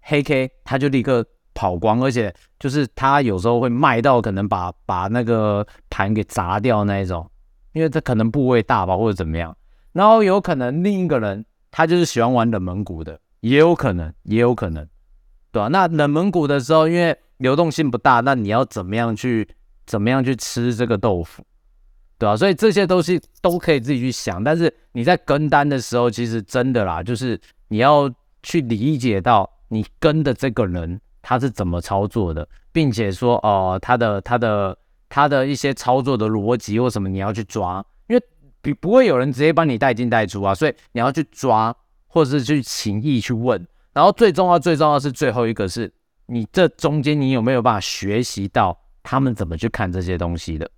[0.02, 1.24] 黑 K，他就立刻
[1.56, 7.28] 跑光，而且就是他有时候会卖到可能把把那个盘给砸掉那一种，
[7.72, 9.56] 因为他可能部位大吧，或者怎么样。
[9.92, 14.86] 然后有可能另一个人他就是喜欢玩冷门股的，也有可能，也有可能，
[15.50, 15.68] 对吧？
[15.68, 19.48] 那冷门股的时候，因为流动性不大，那你要怎么样去
[19.86, 21.42] 怎么样去吃这个豆腐，
[22.18, 22.36] 对吧？
[22.36, 24.44] 所以这些东西都可以自己去想。
[24.44, 28.10] 但是你在跟单的时候，其实真的啦，就是你要
[28.42, 37.84] 去理解到你跟的这个人他是怎么操作的，并且说哦，他的他的他的一些操作的逻辑或什么，你要去抓。
[38.06, 38.22] 因为
[38.62, 41.74] 不不会有人直接帮你带进带出啊，所以你要去抓，
[42.06, 43.66] 或者是去情意去问。
[43.92, 45.92] 然后最重要、最重要是最后一个是
[46.26, 50.70] 你这中间你有没有办法学习到他们怎么去看这些东西的？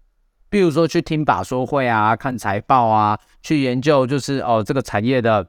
[0.48, 5.46] 比如说去听把说会啊，看财报啊，去研究就是哦这个产业的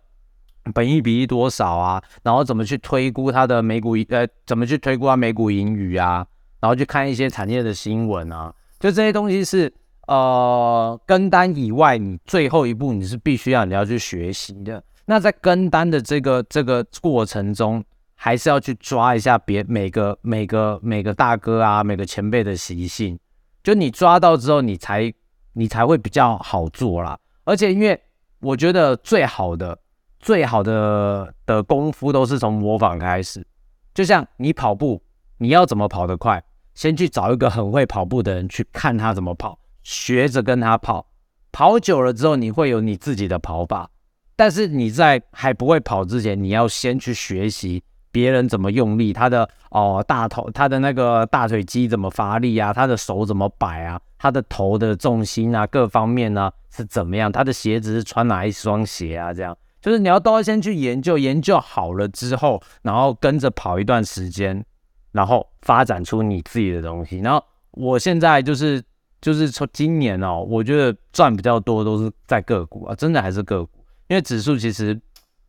[0.74, 6.26] 本益比多少啊，然后怎么去推估它的美股呃怎么去推估它美股盈余啊，
[6.60, 9.74] 然后去看一些产业的新闻啊，就这些东西是。
[10.08, 14.84] 呃，跟单以外，你最后一步你是必须要你要去学习的。
[15.06, 17.84] 那在跟单的这个这个过程中，
[18.16, 23.20] 还是要去抓一下别每个每个每个大哥啊，每个前辈的习性。
[23.62, 25.14] 就你抓到之后，你才
[25.54, 27.16] 你才会比较好做啦。
[27.44, 28.02] 而且，因为
[28.40, 29.78] 我觉得最好的
[30.20, 33.46] 最好的的功夫都是从模仿开始。
[33.94, 35.02] 就像你跑步，
[35.38, 39.60] 你要怎么跑得快，先去找一个很会跑步的人去看他怎么跑。
[39.82, 41.08] 学着跟他跑，
[41.52, 43.90] 跑久了之后，你会有你自己的跑法。
[44.36, 59.34] 但是你在还不会跑之前，你要先去学习别人怎么用力，他的哦大头，他的那个大腿肌怎么发力啊，他的手怎么摆啊，他的头的重心啊，各方面呢是怎么样，他的鞋子是穿哪一双鞋啊？
[59.34, 64.66] 这样就是你要都要先去研究，研究好了之后，然后跟着跑一段时间，
[65.12, 67.20] 然后发展出你自己的东西。
[67.20, 68.84] 然后我现在就是。
[69.22, 73.70] 就是从今年哦，我觉得赚比较多都是在个股啊，真的还是个股。
[74.08, 74.98] 因为指数其实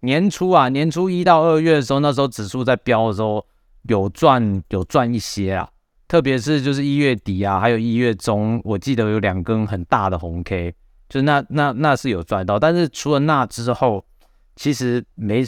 [0.00, 3.46] 年初啊，年初一到二月的时候，那时候指数在飙的时候，
[3.82, 5.70] 有赚有赚一些啊。
[6.08, 10.74] 特别是就是一月底啊，还有一月中，我记得有两根很大的红 K，
[11.08, 12.58] 就那那那是有赚到。
[12.58, 14.04] 但是除了那之后，
[14.56, 15.42] 其实没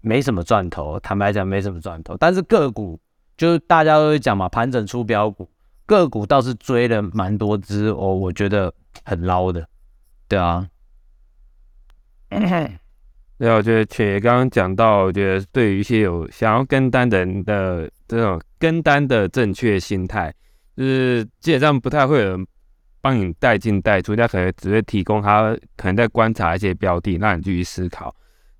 [0.00, 2.16] 没什么赚头，坦白讲没什么赚头。
[2.18, 3.00] 但是个股
[3.36, 5.48] 就是大家都会讲嘛，盘整出标股。
[5.86, 8.72] 个股倒是追了蛮多只哦，我觉得
[9.04, 9.68] 很捞的，
[10.26, 10.66] 对啊。
[13.36, 20.32] 对，我觉得且刚刚讲到，我觉得对于一些有想要跟单的人的这种跟单的正确心态，
[20.76, 22.46] 就是基本上不太会有人
[23.02, 28.14] 帮你带进带出，他可能只会提供他可能在观察一些标的，让你继续思考。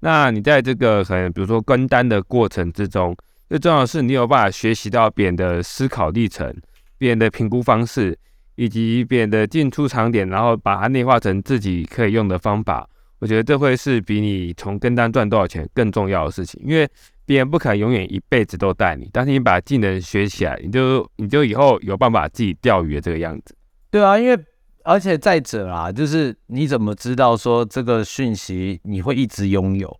[0.04, 3.16] 那你在这个可能比如说跟单的过程之中，
[3.48, 6.54] 最重要的是你有办法学习到别人的思考历程。
[6.98, 8.16] 别人的评估方式，
[8.56, 12.86] 以及别人的进出场点，然后把它内化成自己可以用的方法，
[13.18, 16.62] 我觉得这会是比你从跟单赚多少钱更重要的事情。
[16.66, 16.86] 因为
[17.24, 23.56] 别人不可能永远一辈子都带你，但是你把技能学起来，你就你就以后有办法自己钓鱼的这个样子。
[23.90, 24.38] 对啊，因为
[24.84, 29.98] 而且再者啦，就是你怎么知道说这个讯息你会一直拥有？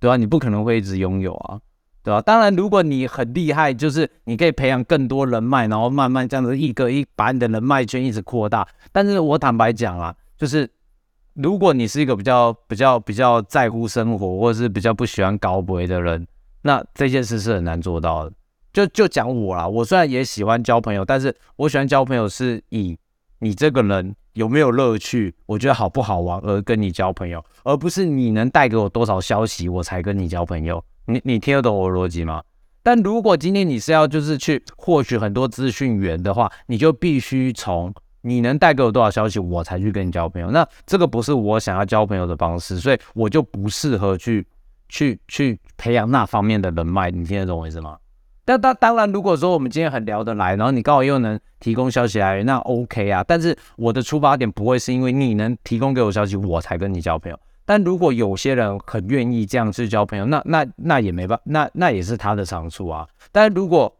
[0.00, 1.60] 对啊，你不可能会一直拥有啊。
[2.02, 2.20] 对吧？
[2.20, 8.68] 当然，如果你很厉害，就是你可以培养更多人脉，然后慢慢这样子一个一把你的人脉圈一直扩大。
[8.92, 10.68] 但是我坦白讲啊，就是
[11.32, 16.26] 如果你是一个比较比较比较在乎生活，或者是比较不喜欢高博的人，
[16.60, 18.32] 那这件事是很难做到的。
[18.70, 22.94] 就就讲我啦，我虽然也喜欢交朋友，但是我喜欢交朋友是以
[23.38, 30.82] 你这个人有没有乐趣，我觉得好不好玩而跟你交朋友，而不是你能带给我多少消息我才跟你交朋友。
[31.06, 32.42] 你你听得懂我的逻辑吗？
[32.82, 37.92] 但如果今天你是要就是去获取很多资讯源的话，你就必须从
[38.22, 40.50] 你能带给我多少消息，我才去跟你交朋友。
[40.50, 44.46] 那这个不是我想要交朋友的方式，所以我就不适合去
[44.88, 47.10] 去去培养那方面的人脉。
[47.10, 47.96] 你听得懂我意思吗？
[48.44, 53.24] 但当当然，如果说我们今天很聊得来，然后你刚好又能提供消息来源，那 OK 啊。
[53.26, 57.38] 但是我的出发点不会是因为你能提供给我消息，我才跟你交朋友。
[57.64, 63.08] 但如果有些人很愿意这样去交朋友，那那那也没办，那那也是他的长处啊。
[63.32, 63.90] 但如果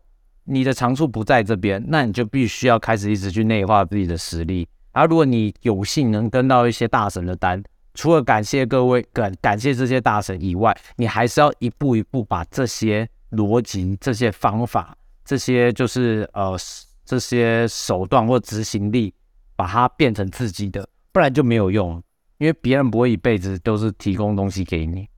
[0.45, 4.69] 你的长处不在这边，那你就必须要开始一直去内化自己的实力。
[4.93, 7.63] 而如果你有幸能跟到一些大神的单，
[7.95, 13.09] 除了感谢各位感感谢这些大神以外，你还是要一步一步把这些。
[13.35, 16.57] 逻辑这些方法，这些就是呃
[17.05, 19.13] 这些手段或执行力，
[19.57, 22.03] 把它变成自己的，不然就没有用。
[22.39, 25.09] 因为别人不会一辈子都是提供东西给你，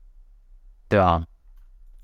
[0.87, 1.25] 对啊，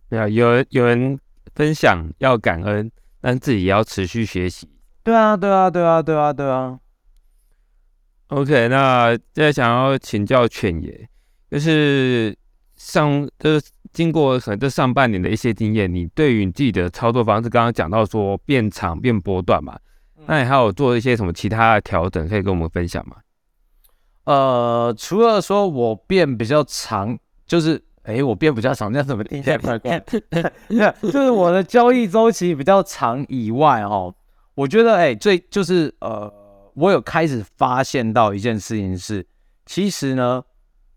[0.10, 1.18] 对啊，有人有人
[1.54, 4.68] 分享要感恩，但自己也要持续学习。
[5.04, 6.80] 对啊，对啊，对啊，对啊，对啊。
[8.28, 11.08] OK，那现在想要请教犬爷，
[11.52, 12.36] 就是
[12.84, 13.66] 上就是。
[13.94, 19.78] 经过可能这上半年的一些经验，你对于你自己的操作方式，刚刚讲到说变长变波段嘛，
[20.26, 23.18] 那你还有做一些什么其他的调整，可以跟我们分享吗？
[24.24, 27.16] 呃，除了说我变比较长，
[27.46, 30.04] 就是哎，我变比较长，那怎么听起来怪怪？
[31.04, 34.12] 就是我的交易周期比较长以外，哦，
[34.56, 36.34] 我觉得哎，最就是呃，
[36.74, 39.24] 我有开始发现到一件事情是，
[39.68, 40.42] 其实呢，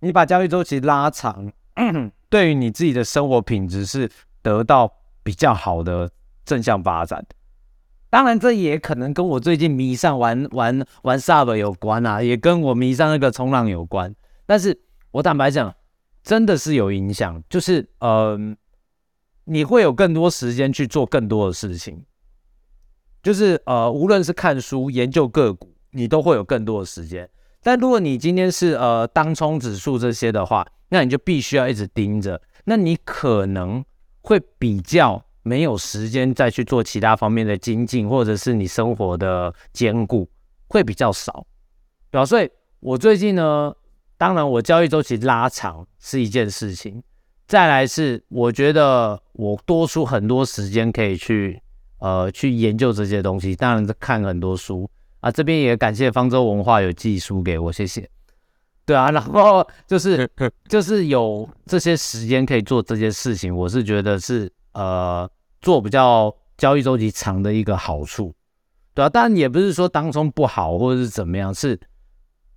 [0.01, 1.53] 你把交易周期拉长。
[2.29, 4.11] 对于你自己的生活品质是
[4.43, 6.11] 得到比较好的
[6.45, 7.25] 正向发展，
[8.11, 14.15] 当然这也可能跟我最近迷上玩玩玩 Sub 有关啊，也跟我迷上那个冲浪有关。
[14.47, 15.75] 但是我坦白讲，
[16.23, 18.57] 真的是有影响，就是嗯，
[19.45, 22.05] 你会有更多时间去做更多的事情，
[23.23, 27.29] 就是呃，无论是看书、研究个股，你都会有更多的时间。
[27.67, 33.85] 但如果你今天是呃当冲指数这些的话，那你就必须要一直盯着，那你可能
[34.21, 40.31] 会比较没有时间再去做其他方面的精进，或者是你生活的兼顾
[40.69, 41.45] 会比较少，
[42.13, 42.25] 对吧？
[42.25, 42.49] 所以
[42.79, 43.75] 我最近呢，
[44.17, 47.03] 当然我交易周期拉长是一件事情，
[47.49, 51.61] 再来是我觉得我多出很多时间可以去
[51.99, 54.89] 呃去研究这些东西，当然是看很多书。
[55.21, 55.31] 啊。
[55.31, 58.09] 这边也感谢方舟文化有寄书给我，谢谢。
[58.85, 60.31] 对啊，然后就是
[60.69, 65.29] 就是有这些时间可以做这些事情，我是觉得是呃
[65.61, 68.33] 做比较交易周期长的一个好处，
[68.95, 71.77] 对啊，但也不是说当中不好或者是怎么样，是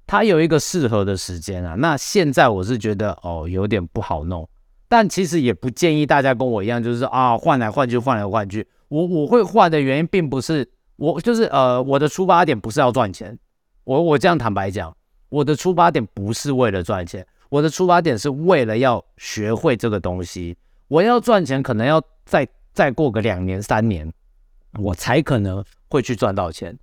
[0.05, 1.73] 它有一个适合的时间啊。
[1.73, 4.47] 那现在我是觉得哦有点不好弄，
[4.87, 8.67] 但其实也不建议大家跟我一样，就是啊换来换去换来换去。
[8.89, 10.69] 我我会换的原因并不是
[10.99, 13.37] 我就是呃我的出发点不是要赚钱，
[13.85, 14.95] 我我这样坦白讲。
[15.29, 20.57] 我的出发点不是为了赚钱，我的出发点是为了要学会这个东西。
[20.87, 24.11] 我要赚钱，可能要再再过个两年三年，
[24.79, 26.75] 我才可能会去赚到钱。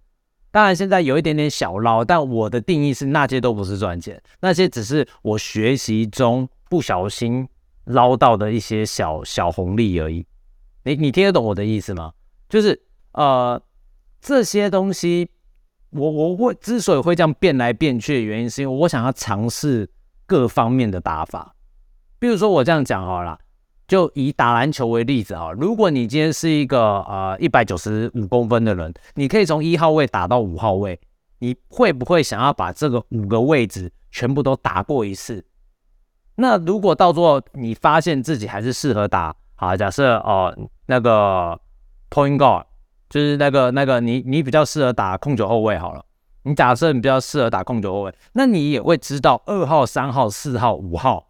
[0.53, 7.49] 当然，现在有一点点小捞，但我的定义是那些都不是赚钱，那些只是我学习中不小心
[7.85, 10.25] 捞到的一些小小红利而已。
[10.85, 12.13] 你你听得懂我的意思吗？
[12.49, 13.61] 就是呃
[14.21, 15.31] 这些东西。
[15.91, 19.89] 我我会之所以会这样变来变去的原因，是因为我想要尝试
[20.27, 21.55] 各方面的打法。
[22.19, 23.39] 比如说我这样讲好了，
[23.87, 31.01] 就以打篮球为例子啊，如果你今天是一个呃一百九十五公分的人，你可以从一号位打到五号位，
[31.39, 35.43] 你会不会想要把这个五个位置全部都打过一次？
[36.35, 40.55] 那如果到最后你发现自己还是适合打，好，假设哦
[40.87, 41.59] 那个
[42.11, 42.65] point guard。
[43.09, 46.05] 就是那个那个你你比较适合打控球后卫好了，
[46.43, 51.29] 你假设你比较适合打控球后卫，那你也会知道二号、三号、四号、五号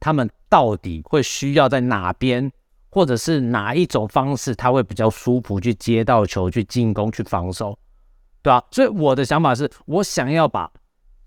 [0.00, 2.50] 他们到底会需要在哪边，
[2.90, 7.78] 或者是哪一种方式他会比较舒服去接到球、去进攻、去防守，
[8.42, 8.64] 对吧？
[8.70, 10.70] 所以我的想法是我想要把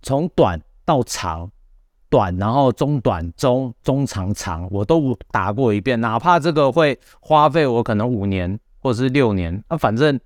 [0.02, 1.52] 从短到长、
[2.10, 8.60] 短然后中短、中中长长我都打过一遍，哪怕这个会花费我可能五年。
[8.82, 10.20] 或者是六年，那反正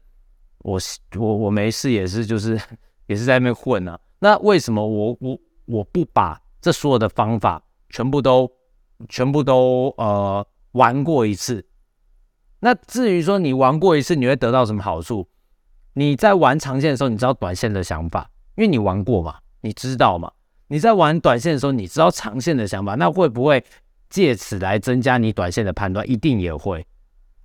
[0.60, 0.80] 我
[1.18, 2.60] 我我没事也是就是
[3.06, 4.00] 也是在那边混啊。
[4.20, 8.50] 那为什么我我我不把这所有的方法全部都
[9.10, 11.66] 全部都呃玩过一次？
[12.62, 15.28] 那至于说你玩过一次你会得到什么好处？
[15.94, 20.32] 你在玩长线的时候，你知道短线的想法，因为你玩过嘛，你知道嘛？
[20.68, 23.64] 你在玩短线的时候，你知道长线的想法，那会不会
[24.10, 26.10] 借此来增加你短线的判断？
[26.10, 26.86] 一定也会。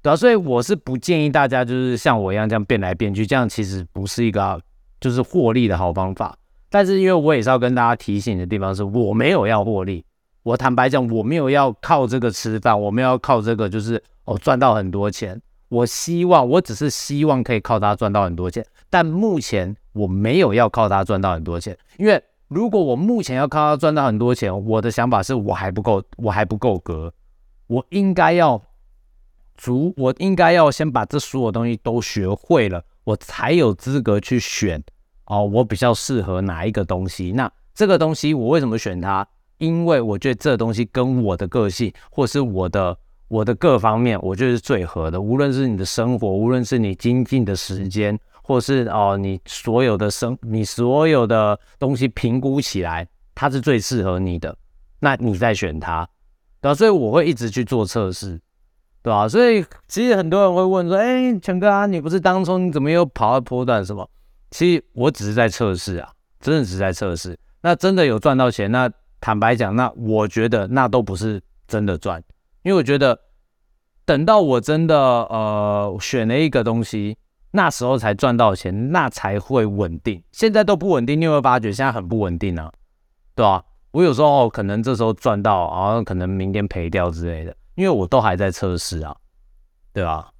[0.02, 4.60] 对啊，所以我是不建议大家就是像我一样这样变来变去，这样其实不是一个
[5.00, 6.36] 就是获利的好方法。
[6.68, 10.04] 但是因为我也是要跟大家提醒的地方是，我没有要获利，
[10.42, 15.40] 我坦白讲我没有要靠这个吃饭，我没有要靠这个就是哦赚到很多钱。
[15.68, 27.12] 我希望，我只是希望可以靠它赚到很多钱，但目前我没有要靠它赚到很多钱，因为如果我目前要靠它赚到很多钱，我的想法是我还不够，我还不够格，
[27.68, 28.60] 我应该要
[29.60, 34.82] 足，我应该要先把这所有东西都学会了，我才有资格去选
[35.26, 37.30] 哦，我比较适合哪一个东西？
[37.32, 39.26] 那这个东西我为什么选它？
[39.58, 42.96] 因为我觉得这东西跟我的个性，或是我的
[43.28, 45.20] 我的各方面，我觉得是最合的。
[45.20, 54.56] 无论是你的生活，无论是你精进的时间，或是哦你所有的生，你所有的东西评估起来，它是最适合你的，
[54.98, 56.08] 那你再选它，
[56.62, 56.74] 对吧？
[56.74, 58.40] 所以我会一直去做测试，
[59.02, 59.28] 对吧？
[59.28, 64.08] 所以其实很多人会问说，哎，强哥啊，你不是当初你怎么又跑到坡段什么？
[64.50, 67.38] 其实我只是在测试啊，真的只是在测试。
[67.62, 68.90] 那真的有赚到钱，那。
[69.22, 71.38] 坦白讲，那我觉得那都不是
[71.68, 72.24] 真的赚，
[72.62, 73.20] 因为我觉得
[74.06, 77.18] 等到我真的呃选了一个东西，
[77.50, 80.22] 那时候才赚到钱，那才会稳定。
[80.32, 82.72] 现在都不稳定，你会发觉现在很不稳定啊，
[83.34, 83.62] 对吧？
[83.90, 89.16] 我有时候哦可能这时候赚到，然后可能明天赔掉之类的，因为我都还在测试啊，
[89.92, 90.30] 对吧？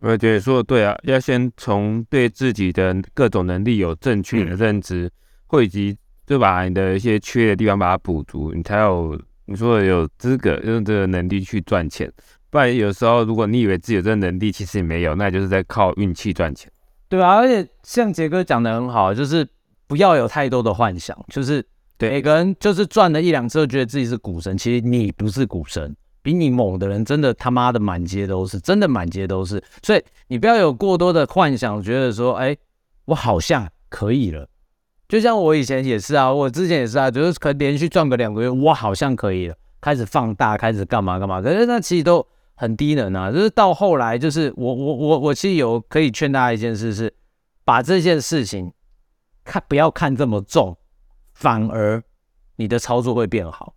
[0.00, 5.10] 我觉得说的对啊，要先从对自己的各种能力有正确的认知，
[5.46, 5.96] 汇集。
[6.26, 12.12] 就把你的一些缺的地方把它补足，你才有你说的有资格用这个能力去赚钱。
[12.50, 16.68] 不然有时候如果你以为自己有这个能力，其实也没有，那就是在靠运气赚钱。
[17.08, 19.48] 对啊，而且像杰哥讲的很好，就是
[19.86, 21.64] 不要有太多的幻想，就是
[21.96, 25.94] 对每个人就是赚了一两次，觉得自己是股神，其实你不是股神，
[26.26, 29.62] 比你猛的人真的他妈的满街都是，真的满街都是。
[29.80, 32.56] 所以你不要有过多的幻想，觉得说，哎，
[33.04, 34.48] 我好像可以了。
[35.06, 41.40] 就像我以前也是啊，我之前也是啊，就是可连续赚个两个月，我好像可以了，开始放大，开始干嘛干嘛。
[41.40, 47.14] 可是那其实都很低能啊，就是到后来，就是我我我我其实有可以劝大家一件事是，
[47.64, 48.72] 把这件事情
[49.44, 50.76] 看不要看这么重，
[51.34, 52.02] 反而
[52.56, 53.75] 你的操作会变好。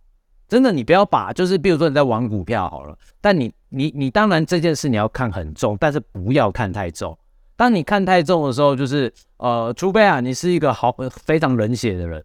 [0.50, 7.16] 真的，你不要把就是比如说你在玩股票好了，但你你你当然这件事你要看很重，但是不要看太重。
[7.56, 12.24] 当你看太重的时候，就是呃，除非啊，你是一个好非常冷血的人，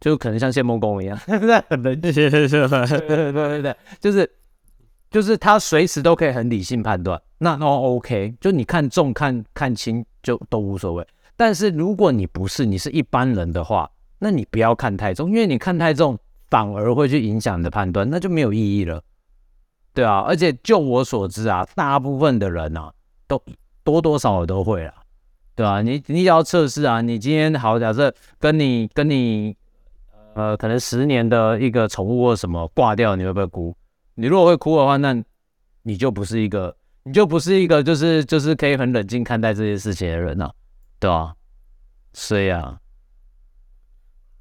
[0.00, 1.38] 就可能像谢梦工一样，很
[1.82, 4.30] 冷血，对对对对，就是
[5.10, 11.06] 就是他随时都可以很理性判断，那那 OK，就你看重看看轻就都无所谓。
[11.36, 16.16] 但是如果你不是，你是一般人的话，那你不要看太重，因为你看太重
[16.50, 19.02] 反而会去影响你的判断，那就没有意义了，
[19.94, 20.20] 对啊。
[20.20, 22.92] 而且就我所知啊，大部分的人啊
[23.26, 23.42] 都。
[23.82, 24.94] 多多少少都会啊，
[25.54, 25.80] 对啊？
[25.80, 29.56] 你你也要测试啊，你今天好，假设跟你跟你
[30.34, 33.74] 呃，可能十年的一个宠物或什么挂掉，你会不会哭？
[34.16, 35.16] 你如果会哭的话，那
[35.82, 40.50] 你就不是一个，你就不是一个，就是就是可以很冷静看待这些事情的人呐，
[41.00, 41.34] 对吧？
[42.12, 42.78] 所以啊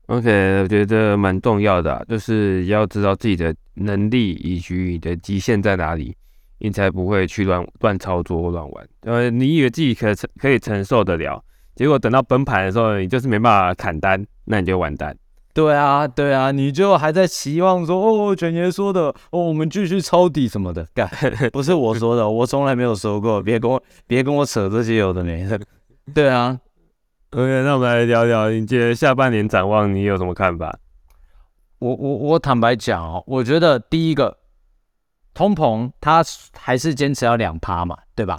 [0.10, 6.14] ，OK，我觉得蛮重要的，就是要知道自己的能力以及你的极限在哪里。
[6.62, 11.42] 你才不会去乱乱操作或乱玩，呃，你以为自己可承可以承受得了，
[11.74, 15.16] 结果等到崩盘的时候，你就是没办法砍单，那你就完蛋。
[15.54, 21.10] 对啊，对啊，你就还在期望说，哦，卷爷说的，哦，我们继续抄底什么的，干，
[21.54, 25.58] 不是我说的，我从来没有说过，别跟我别跟我扯这些有的没的。
[26.14, 26.60] 对啊
[27.32, 30.78] ，OK，那我们来聊聊，你觉得下半年展望你有什么看法？
[31.80, 34.38] 我我我坦白讲哦，我觉得第一个。
[35.32, 36.22] 通膨，它
[36.58, 38.38] 还是坚持要两趴嘛，对吧？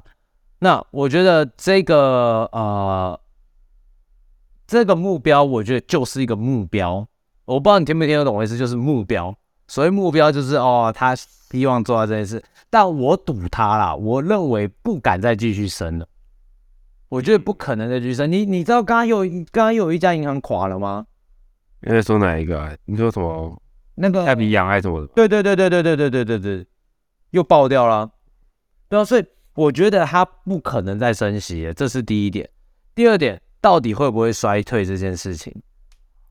[0.58, 3.18] 那我觉得这个呃，
[4.66, 7.06] 这个目标，我觉得就是一个目标。
[7.46, 9.34] 我不知道你听没听得懂我意思，就是目标。
[9.66, 16.06] 所谓目标，就是哦，他希望做到这件事，但我赌他啦，我认为不敢再继续升了。
[17.10, 18.32] 我觉得不可能再继续升。
[18.32, 19.18] 你你知道刚刚有
[19.52, 21.06] 刚刚有一家银行垮了吗？
[21.82, 22.74] 你在说哪一个？
[22.86, 23.62] 你说什么？
[23.96, 25.06] 那个太平洋还是什么的？
[25.08, 26.66] 对对对对对对对对对对。
[27.32, 28.10] 又爆掉了，
[28.88, 32.48] 对啊，所以我觉得它不可能再升息，这是第一点。
[32.92, 35.54] 第二点，到底会不会衰退这件事情，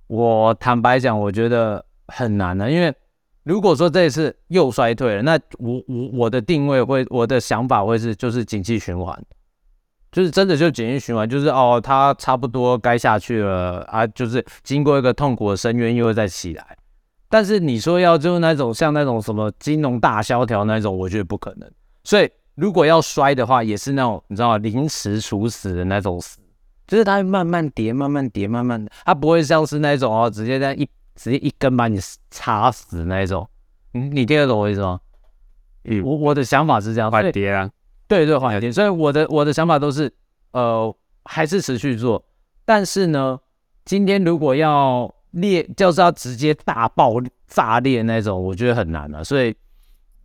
[0.07, 2.69] 我坦白讲，我觉得很难的。
[2.69, 2.93] 因为
[3.43, 9.17] 如果说这一次又衰退了，那我我我的定位会，我的想法会是，就是景气循环，
[10.11, 16.77] 就是真的就景气循环，就是哦，它差不多该下去了啊，就是经过一个痛苦的深渊，又会再起来。
[17.29, 21.71] 但是你说要就是那种像那种什么金融大萧条那种，我觉得不可能。
[22.03, 24.57] 所以如果要摔的话，也是那种你知道吗？
[24.57, 26.39] 临时处死的那种死，
[26.87, 31.99] 就是它会慢慢跌，慢慢跌，慢慢的，它不会像是那种哦，直接在一直接一根把你
[32.31, 33.47] 插死那种。
[33.91, 34.99] 你你听得懂我意思吗？
[35.83, 37.69] 嗯，我我的想法是这样，快跌啊！
[38.09, 38.73] 对对，缓一点。
[38.73, 40.11] 所以我的我的想法都是，
[40.51, 40.93] 呃，
[41.23, 42.21] 还是持续做。
[42.65, 43.39] 但是呢，
[43.85, 47.13] 今天如果要裂，就是要直接大爆
[47.47, 49.23] 炸裂那种，我觉得很难了。
[49.23, 49.55] 所以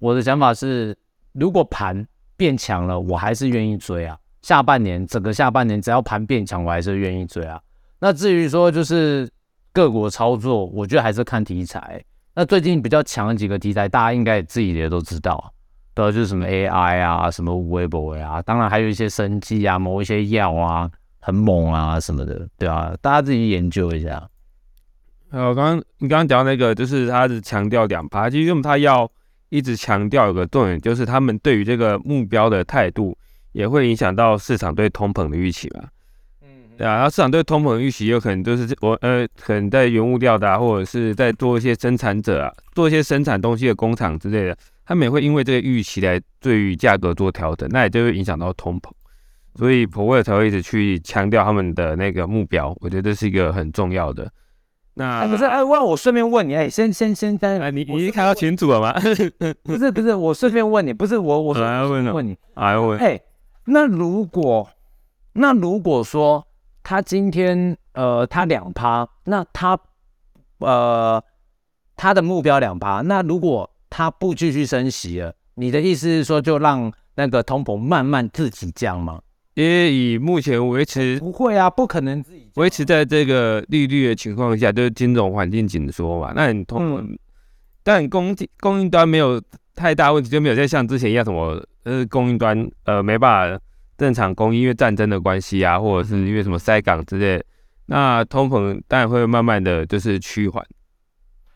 [0.01, 0.97] 我的想法是，
[1.33, 2.07] 如果盘
[2.37, 4.19] 变强了，我还是愿意追啊。
[4.43, 7.61] 下半年整个下半年，只要盘变强，我还是愿意追啊。
[8.01, 9.29] 那至于说就是
[9.73, 12.03] 各国操作，我觉得还是看题材。
[12.35, 15.54] 那最近比较强的几个题材，大家应该自己也都知道，
[15.95, 20.91] 对，就是什么 AI 啊，什么微博啊，当然还有一些生技啊，某一些药啊，
[21.21, 24.29] 很猛啊什么的，对啊，大家自己研究一下。
[25.31, 29.11] 呃，刚刚你刚刚讲那个，就是他是强调两趴，其实因为他要
[29.49, 33.17] 一直强调有个重点，就是他们对于这个目标的态度。
[33.55, 35.85] 也会影响到市场对通膨的预期吧？
[36.43, 48.91] 嗯，对啊，然后市场对通膨的预期有可能就是我呃，可能在原物料的，或者是在做一些生产者啊，做一些生产东西的工厂之类的，他们也会因为这个预期来对于价格做调整，那也就会影响到通膨，
[49.57, 54.31] 所以普威尔才会一直去强调他们的那个目标，我觉得这是一个很重要的。
[54.95, 58.93] 那不是哎，问我顺便问你，哎，先先先先，你你已经看到群主了吗？
[59.65, 63.21] 不是不是，我顺便问你，不是我我来问问你，来问，哎。
[63.67, 64.69] 那如果，
[65.33, 66.47] 那如果说
[66.83, 69.79] 他今天呃他两趴，那他
[70.59, 71.25] 呃
[71.97, 79.21] 他的目标两趴，那如果他不继续升息了，你的意思是说就让那个通膨慢慢自己降吗？
[79.55, 86.33] 因为以目前维持不会啊，不可能自己维持在这个利率的情况下，就是金融环境紧缩嘛。
[86.35, 87.17] 那你通，
[87.85, 89.41] 但供供应端没有
[89.77, 91.65] 太大问题，就没有再像之前一样什么。
[91.85, 93.61] 呃，供应端呃没办法
[93.97, 97.41] 正常供应，因为战争的关系啊，或者是因为什么塞港之类，
[97.87, 100.67] 那通膨当然会慢慢的就是趋缓。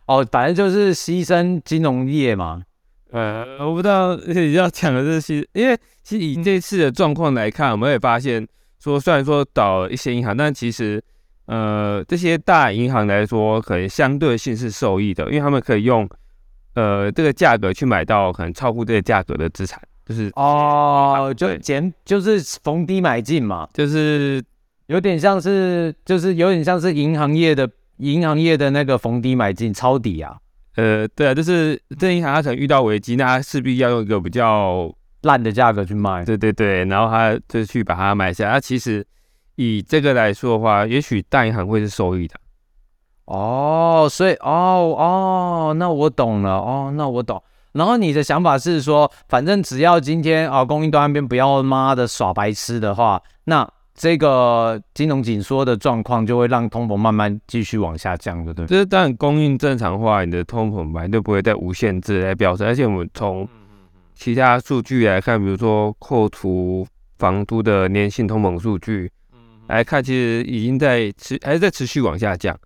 [0.08, 2.62] 哦，反正就是牺牲金融业嘛。
[3.10, 8.46] 呃，我不知道你要讲的是牺，因为其实以这次的状况来看，我们也发现
[8.82, 11.02] 说，虽然说倒一些银行，但其实
[11.46, 16.08] 呃这些大银行来说，可能相对性是受益的，因为他们可以用
[16.74, 19.80] 呃这个价格去买到可能超乎这个价格的资产。
[20.06, 24.42] 就是哦，就减就是逢低买进嘛，就是
[24.86, 27.68] 有点像是，就是有点像是银行业的
[27.98, 30.36] 银行业的那个逢低买进抄底啊。
[30.76, 34.88] 呃，对啊，就是这银行它可能遇到危机，那它势必要用一个比较
[35.22, 36.24] 烂的价格去卖。
[36.24, 38.48] 对对对，然后它就去把它买下。
[38.50, 39.04] 那其实
[39.56, 42.36] 以这个来说的话，也许大银行会是受益的。
[43.24, 47.42] 哦，所以哦哦，那我懂了哦，那我懂。
[47.72, 53.68] 然后你的想法是说，反正只要今天啊，供应端那边不要妈的耍白痴的话，那
[54.00, 58.66] 这个金融紧缩的状况就会让通膨慢慢继续往下降，对不对？
[58.68, 62.64] 就是当供应正常化，你的通膨本来就不会再无限制来飙升。
[62.64, 63.46] 而且我们从
[64.14, 66.86] 其他数据来看，比如说扣除
[67.18, 69.10] 房租的年性通膨数据
[69.66, 72.56] 来看，其实已经在持还是在持续往下降。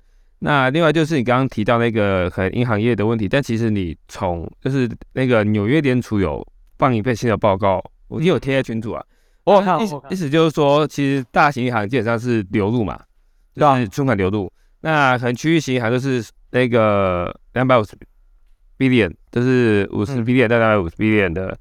[0.41, 9.03] 那另外就是你刚刚提到那个可能银行业的问题，但其实你从就是那个纽约联储有放一份新的报告，我也有贴在群组啊。
[9.45, 13.01] 哦，意意思就是说，其实大型银行基本上是流入嘛，
[13.55, 14.53] 就是存款流入。
[14.81, 17.97] 那可能区域型银行就是那个两百五十
[18.79, 21.57] billion，就是五十 billion 到两百五十 billion 的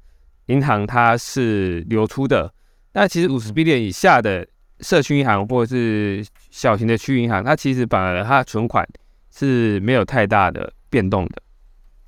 [0.46, 2.52] 银行，它是流出的。
[2.92, 4.46] 那其实五十 billion 以下的。
[4.80, 8.84] 社区银行或者是小型的区域银行，它其实反而它存款
[9.32, 11.40] 是没有太大的变动的，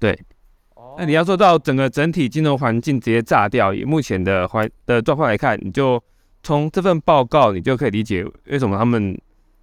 [0.01, 0.21] 对。
[0.97, 6.03] 那你要做到整个整体金融环境直接炸掉，以目前的环的状况来看，你就
[6.43, 9.19] 从这份报告你就可以理解为什么他们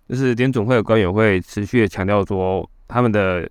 [0.09, 3.49] 就是联总会的官员会持续的强调说，他们的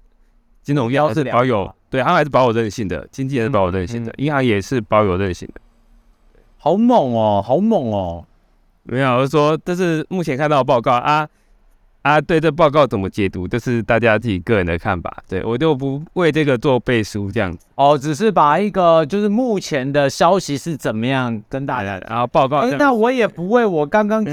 [0.62, 5.60] 金融业是保有，对，他们还是保有韧性的，经济也是保有韧性的，银行也是保有韧性的。
[6.58, 8.24] 好猛哦，好猛哦。
[8.82, 11.26] 没有，我是说，这是目前看到的报告啊。
[12.02, 15.22] 啊，对这报告怎么解读，这是大家自己个人的看法。
[15.28, 22.64] 对我就不为这个做背书这样子哦，只是把一个就是目前的消息是怎么样跟大家，然后报告。
[22.78, 24.24] 那我也不为我刚刚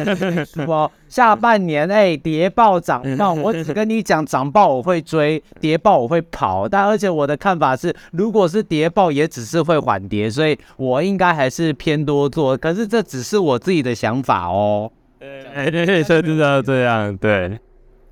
[0.46, 6.70] 说 下半年哎跌爆涨 爆，我只跟你讲涨爆我会追，跌爆我会跑。
[6.70, 12.56] 但而且我的看法是，如果是跌爆也只是会缓跌，所以我应该还是偏多做。
[12.56, 14.90] 可是这只是我自己的想法哦。
[15.20, 17.60] 哎，对，就知道这样，对，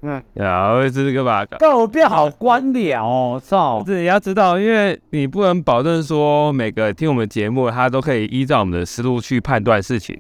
[0.01, 3.83] 嗯，然后这个吧，但我变好官僚哦，操！
[3.85, 10.19] 这你要知道，因为你不能保证说每个听我们节目他都可以依照我们的思路去判断事情，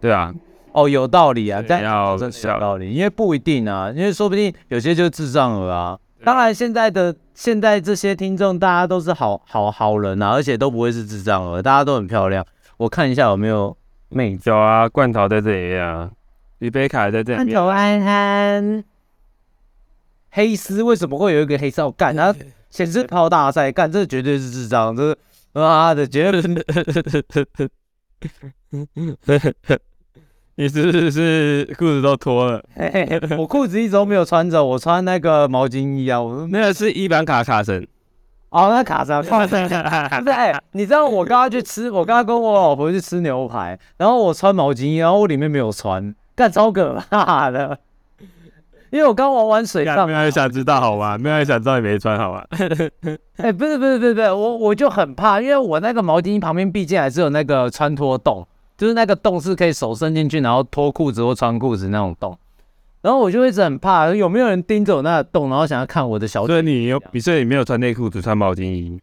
[0.00, 0.34] 对啊，
[0.72, 5.98] 哦，有道理啊，但要有道理，因为不一定啊，因为说不定有些就是智障儿啊。
[6.24, 12.44] 当然，现在的现在这些听众大家都是好好好人啊，而且都不会是智障儿，大家都很漂亮。
[12.76, 13.76] 我看一下有没有
[14.08, 14.50] 妹子。
[14.50, 16.10] 有啊，罐头在这里啊，
[16.58, 17.52] 李贝卡在这里。
[17.52, 18.84] 头安安，
[20.30, 21.90] 黑丝为什么会有一个黑色？
[21.92, 22.34] 干，他
[22.70, 25.16] 显示跑大赛，干，这绝对是智障，这
[25.52, 26.48] 妈的绝对是。
[30.56, 32.60] 你是不是裤子都脱了？
[33.38, 36.20] 我裤子一直都没有穿着，我穿那个毛巾衣啊。
[36.20, 37.86] 我那个是一般卡卡森。
[38.50, 39.68] 哦，那卡森，卡森。
[40.24, 47.78] 不是，哎，你知道我刚刚去吃，我刚刚跟我老婆去吃牛排，然后我穿毛巾衣，然后我里面没有穿，干超可怕的。
[48.90, 51.18] 因为我刚玩完水上，没有人想知道好吗？
[51.18, 52.42] 没有人想知道你没穿好吗？
[53.36, 58.46] 哎，不是不是不是不是，我我就很怕，因为我那个毛巾衣旁边毕竟还是有那个穿脱洞。
[58.78, 62.38] 就是那个洞是可以手伸进去，然后脱裤子或穿裤子那种洞，
[63.00, 66.46] 然后我就一直很怕有没有人盯着我那个洞，然后想要看我的小。
[66.46, 69.00] 所以你有，所以你没有穿内裤，只穿毛巾衣。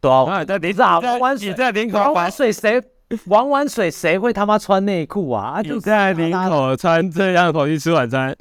[0.00, 1.52] 对啊，在你咋玩玩水？
[1.54, 2.82] 在领口玩玩水，谁
[3.26, 5.60] 玩玩水谁会他妈穿内裤啊？
[5.62, 8.34] 你在领口穿这样跑去吃晚餐，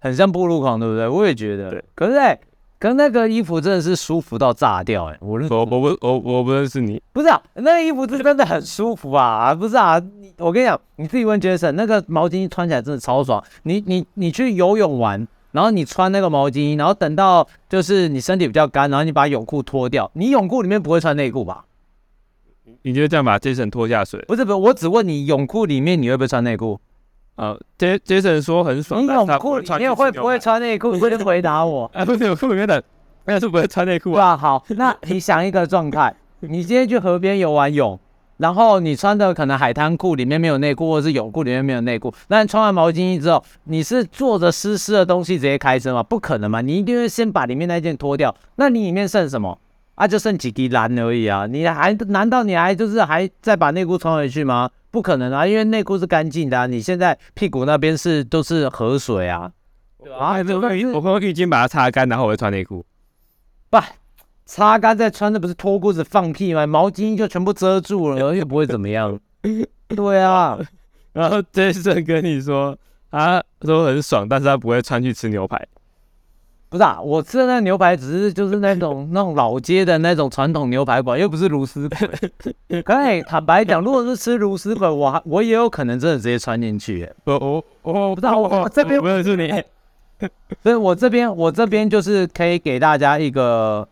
[0.00, 1.08] 很像步路狂，对不对？
[1.08, 1.82] 我也觉得。
[1.94, 2.38] 可是哎。
[2.80, 5.18] 跟那个衣服真的是舒服到炸掉哎！
[5.20, 10.00] 我认我我不我我不认识你，不是啊，那个衣服是真的很舒服啊，不是啊，
[10.38, 13.44] 我跟你讲，你自己问杰森，那个毛巾穿起来真的超爽。
[13.64, 21.66] 你你你去游泳玩，然后你穿那个毛巾，然后等到就是你身体比较干，然后你把泳裤脱掉，你泳裤里面不会穿内裤吧？
[22.80, 24.24] 你觉得这样把杰森拖下水？
[24.26, 26.80] 不是不是，我只问你泳裤里面你会不会穿内裤？
[27.40, 29.02] 啊，杰杰森说很爽。
[29.02, 30.92] 你泳裤里面会不会穿内裤？
[30.92, 31.90] 你先回答我。
[31.94, 32.82] 啊， 不是泳裤里面的，
[33.24, 34.36] 那是不会穿内裤啊。
[34.36, 37.98] 好，那你想一个状态，你今天去河边游完泳，
[38.36, 42.12] 然后你穿的可能海滩裤里面没有内裤，或者是泳裤里面没有内裤。
[42.28, 46.02] 那你穿完毛巾衣之后，你是坐着湿湿的东西直接开车吗？
[46.02, 48.34] 不可能嘛，你一定会先把里面那件脱掉。
[48.56, 49.58] 那你里面剩什么？
[49.94, 51.46] 啊，就剩几滴蓝而已啊。
[51.46, 54.68] 你还难道你还就是还再把内裤穿回去吗？
[54.90, 59.52] 不可能啊，因为内裤是干净的啊，你现在屁股那边是都是河水啊，
[60.18, 62.84] 啊，我用浴巾把它擦干，然后我再穿内裤。
[63.70, 63.78] 不，
[64.44, 66.66] 擦干再穿，那不是脱裤子放屁吗？
[66.66, 69.18] 毛巾就全部遮住了，又不会怎么样。
[69.88, 70.58] 对啊，
[71.12, 72.76] 然后 Jason 跟你说，
[73.10, 75.66] 他说很爽，但是他不会穿去吃牛排。
[76.70, 82.82] 不是啊，我吃的那牛排只是就是那种那种老街的那种传统牛排馆，又不是卢斯鬼。
[82.82, 87.10] 可以坦白讲，如果是吃卢斯鬼，我还我也有可能真的直接穿进去。
[87.24, 87.36] 我
[87.82, 89.50] 我我不知道，我这边不认识你。
[90.62, 93.88] 所以我这边我这边就是可以给大家一个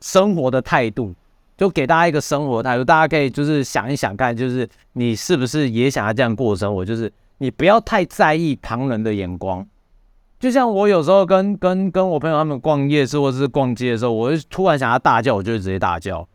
[0.00, 1.12] 生活的态度，
[1.58, 6.82] 就给大家一个生活态度，大家可以就是想一想看，就是你是不是也想要这样过生活？
[6.82, 9.66] 就是你不要太在意旁人的眼光。
[10.38, 16.26] 就像我有时候跟跟跟我朋友他们逛夜市或者是逛街的时候，我会突然想要大叫，我就会直接大叫，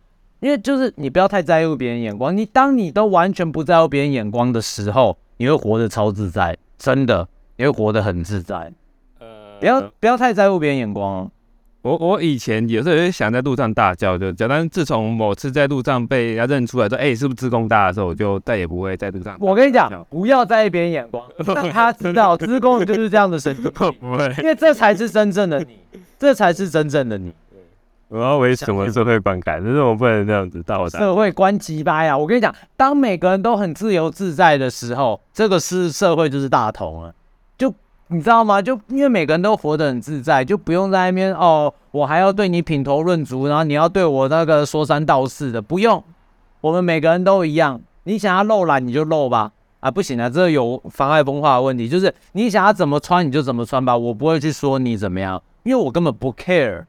[0.42, 2.36] 因为就是你不要太在乎别人眼光。
[2.36, 8.74] 你当你都完全不在乎别人眼光的时候，你会活得超自在，真的，你会活得很自在。
[9.20, 11.32] 呃，不要不要太在乎别人眼光。
[11.84, 19.36] 我我以前有时候也想在路上大叫就叫，但是自从某次在路上被人家认出来说，哎，是不是自贡大的时候，我就再也不会在路上。
[19.38, 23.54] 我跟你讲，不要在意别人眼光， 让他知道自贡就是这样的神。
[23.76, 25.78] 不会，因为这才是真正的你，
[26.18, 27.34] 这才是真正的你。
[28.08, 29.62] 我要为什么社会观感？
[29.62, 32.18] 但是我不能这样子道社会观鸡巴呀！
[32.18, 37.14] 我跟你讲，当每个人都很自由自在的时候，这个是社会就是大同了。
[38.14, 38.62] 你知道吗？
[38.62, 46.02] 就因为每个人都活得很自在，就不用在那边哦，我还要对你品头论足，然后你要对我那个说三道四的，不用。
[46.62, 51.90] 我们每个人都一样，你想要露懒你就露吧，啊不行啊，这有妨碍风化的问题。
[51.90, 56.86] 就是你想要怎么穿你就怎么穿吧，我不会去说你怎么样，因为我根本不 care，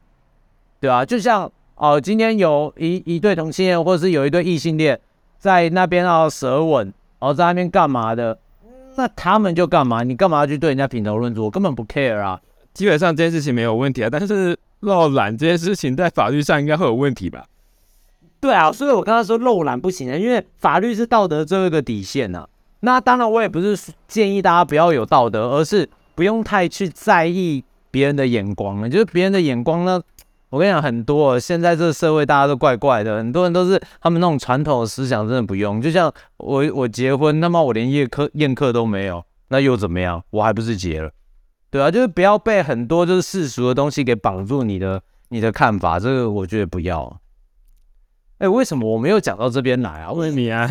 [0.79, 1.03] 对吧？
[1.03, 4.99] 就像哦，今天有一一对同性恋，或者是有一对异性恋
[5.39, 6.85] 在那边要舌吻，
[7.19, 8.37] 然后在那边干嘛的？
[8.97, 10.03] 那他们就干嘛？
[10.03, 11.43] 你干嘛要去对人家品头论足？
[11.45, 12.39] 我根本不 care 啊！
[12.73, 17.45] 基本上这件事情没有问题啊，但是漏懒这件事情在法律上应该会有问题吧？
[18.41, 22.47] 对啊，所以我刚刚说漏懒不行啊，因为法律是道德最后一个底线呐。
[22.81, 28.89] 那当然，我也不是建议大家不要有道德，而是不用太去在意别人的眼光了。
[28.89, 30.01] 就是别人的眼光呢？
[30.49, 35.81] 我跟你讲，很多现在这个社会大家都怪怪的，很多人都是他们那种传统的思想，真的不用。
[35.81, 40.23] 就像我我结婚，那么我连宴客宴客都没有，那又怎么样？
[40.29, 41.11] 我还不是结了，
[41.69, 47.19] 对啊，就是不要被很多就是世俗的东西给绑住你的你的看法，这个我觉得不要。
[48.37, 50.11] 哎，为什么我没有讲到这边来啊？
[50.11, 50.69] 问你啊，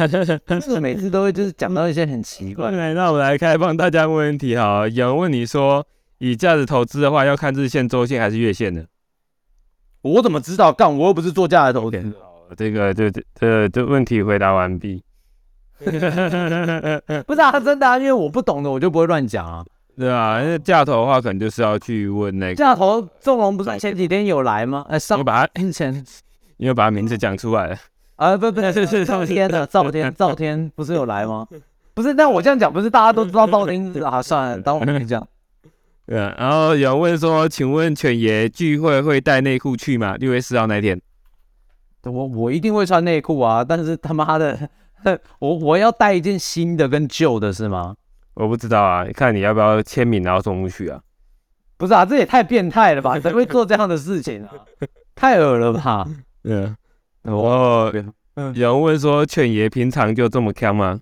[0.80, 2.70] 每次都会就是讲到一些很奇怪。
[2.94, 4.86] 那我们来开放大家问问题哈。
[4.86, 5.86] 有人问你说，
[6.18, 8.86] 以价值投资的话，要看日线、周线还是月线的？
[10.04, 10.70] 我怎么知道？
[10.70, 12.12] 干我又不是做价值投资。
[12.56, 15.02] 这个就这这问题回答完毕。
[15.80, 15.90] 不
[17.34, 19.64] 是啊，真的啊，因为我不懂的我就不会乱讲啊。
[19.96, 24.84] 对啊，那架头的话，可能就是要去问那个，架头纵龙不是前几天有来吗？
[24.90, 26.04] 哎，上我把他， 前
[26.58, 27.76] 因为把他名字讲出来了。
[28.16, 31.46] 啊，不不是是赵天的赵天，赵天不是有来吗？
[31.94, 34.20] 不是，但我这样讲不是大家都知道赵天啊？
[34.22, 35.26] 算了，当我跟你讲。
[36.06, 40.16] 对啊，然后有人问说，请问犬爷聚会会带内裤去吗？
[40.16, 41.00] 六月四号那天，
[42.02, 44.68] 我我一定会穿内裤啊，但是他妈的，
[45.40, 47.94] 我我要带一件新的跟旧的是吗？
[48.34, 51.00] 我不知道啊，看你要不要签名然后送出去啊？
[51.76, 53.18] 不是啊，这也太变态了吧？
[53.18, 54.50] 谁会做这样的事情啊？
[55.16, 56.06] 太恶了吧？
[56.42, 56.76] 嗯，
[57.22, 57.90] 我
[58.36, 61.00] 有人问说，犬爷平常就这么强吗？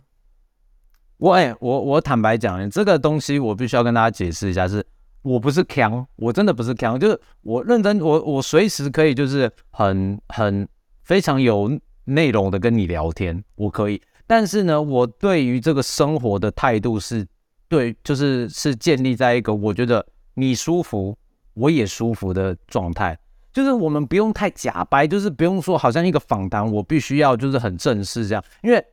[1.19, 4.85] 我哎，我我坦白讲，这个东西我必须要跟大家解释一下，是
[5.23, 10.68] 我不是强，我真的不是强，就是我认真，我我随时可以就是很很
[11.03, 11.70] 非常有
[12.05, 14.01] 内容的跟你聊天，我可以。
[14.27, 17.27] 但是呢，我对于这个生活的态度是，
[17.68, 20.05] 对，就是是建立在一个我觉得
[20.35, 21.16] 你舒服，
[21.55, 23.18] 我也舒服的状态。
[23.53, 28.85] 就是我们不用太假掰，就是不用说好像一个访谈，我必须要就是很正式这样，因为。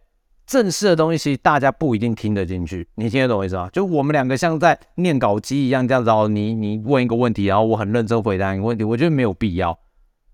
[0.50, 2.88] 正式的东西，大家不一定听得进去。
[2.96, 3.70] 你听得懂我意思吗？
[3.72, 6.28] 就我们两个像在念稿机一样，这样子哦。
[6.28, 9.78] 你你问一个问题，然后我很认真回答你问题，我觉得没有必要。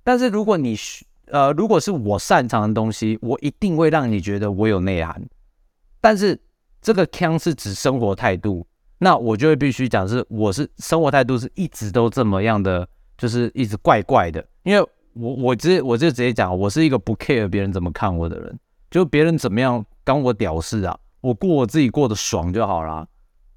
[0.05, 0.73] 但是如果你
[1.25, 5.21] 呃，如果是我擅长的东西，我一定会让你觉得我有内涵。
[5.99, 6.39] 但是
[6.81, 8.65] 这个腔是指生活态度，
[8.99, 12.87] 那我就会必须讲是我是生活态度是一直都这么样的，
[13.17, 14.41] 就是一直怪怪的。
[14.63, 18.57] 因为我我直接我就直接讲，我是一个不 care 别人怎么看我的人，
[18.95, 19.85] 就别人怎么样。
[20.05, 23.05] 刚我屌事啊，我过我自己过得爽就好了。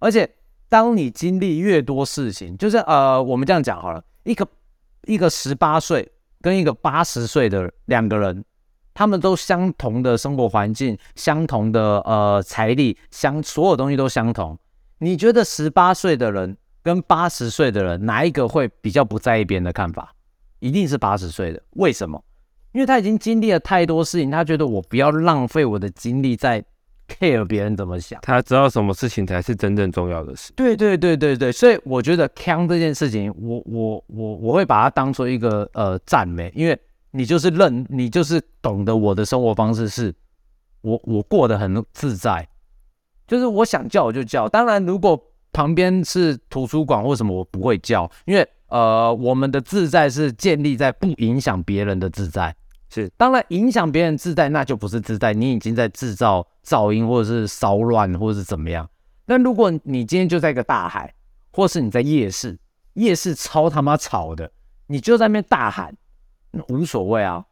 [0.00, 0.28] 而且，
[0.68, 4.44] 当你经历越多事情，就是呃，我们这样讲好了，一个
[5.04, 6.10] 一个十八岁
[6.40, 8.44] 跟一个八十岁的两个人，
[8.92, 14.58] 他们都相同的生活环境，相同的呃财力，相所有东西都相同。
[14.98, 20.12] 你觉得十八岁的人跟八十岁的人哪一个会比较不在意别人的看法？
[20.58, 21.62] 一定是八十岁的。
[21.74, 22.20] 为什么？
[22.78, 26.64] 因为他已经经历了太多事情，他觉得我不要浪费我的精力在
[27.08, 28.20] care 别人怎么想。
[28.22, 30.52] 他知道什么事情才是真正重要的事。
[30.54, 36.78] 对对对对对，所以我觉得 can 这件事情，我我我我会把它当做一个呃赞美，因为
[37.10, 40.14] 你就是认，你就是懂得我的生活方式是，
[40.82, 42.48] 我我过得很自在，
[43.26, 44.48] 就是我想叫我就叫。
[44.48, 45.20] 当然，如果
[45.52, 48.48] 旁边是图书馆或什么，我不会叫，因为。
[48.70, 52.54] 呃，我们的自在是建立在不影响别人的自在，
[52.90, 58.88] 是当然影响别人自在，那就不是自在，你已经在制造噪音或者是骚乱或者是怎么样。
[59.26, 61.12] 但如果你今天就在一个大海，
[61.52, 62.58] 或是你在夜市，
[62.94, 64.50] 夜市超他妈吵的，
[64.86, 65.94] 你就在那边大喊，
[66.50, 67.44] 那无所谓啊。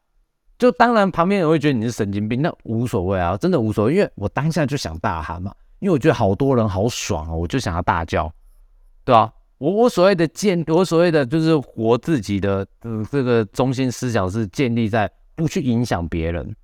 [0.59, 8.33] 就当然旁边人会觉得你是神经病，那无所谓啊，真的无所谓，因为我当下就想大喊嘛，因为我觉得好多人好爽哦，我就想要大叫，
[9.05, 9.31] 对啊？
[9.59, 16.57] 我我所谓的建，我所谓的就是活自己的，嗯，这个中心思想是建立在不去影响别人，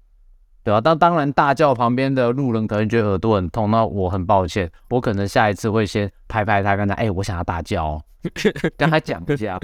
[0.64, 0.81] 对吧？
[0.81, 8.03] 当当然大叫旁边的路人可能觉得耳朵很痛，那我很抱歉，我可能下一次会先拍拍他，跟他，哎，我想要大叫，
[8.77, 9.61] 跟他讲一下，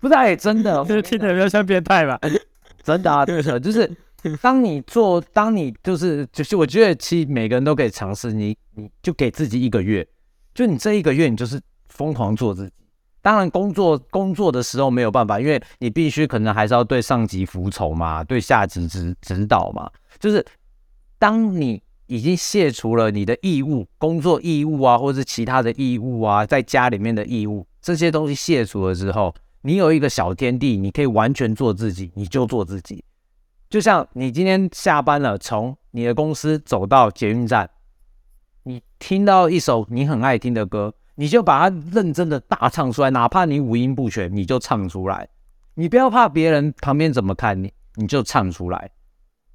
[0.00, 2.20] 不是，哎，真的，就是听起来比较像变态吧？
[2.82, 3.90] 真的啊，对的，就是
[4.40, 10.06] 当你做，当你就是就是，我觉得其实每个人都可以尝试，你你就给自己一个月，
[10.54, 11.60] 就你这一个月，你就是。
[11.94, 12.72] 疯狂做自己，
[13.22, 19.88] 当然工作工作的时候没有办法，因为你必须可能还是要对上级服从嘛，对下级指指导嘛。
[20.18, 20.44] 就是
[21.18, 33.04] 当你已经卸除了你的义务、工作义务啊，或者是其他的义务啊，在家里面的义务这些东西卸除了之后，你有一个小天地，你可以完全做自己，你就做自己。
[33.70, 37.70] 就像你今天下班了，从你的公司走到捷运站，
[38.64, 40.92] 你听到一首你很爱听的歌。
[41.22, 45.28] 你就把它认真的大唱出来，哪怕你五音不全，你就唱出来。
[45.74, 48.90] 你不要怕别人旁边怎么看你，你就唱出来。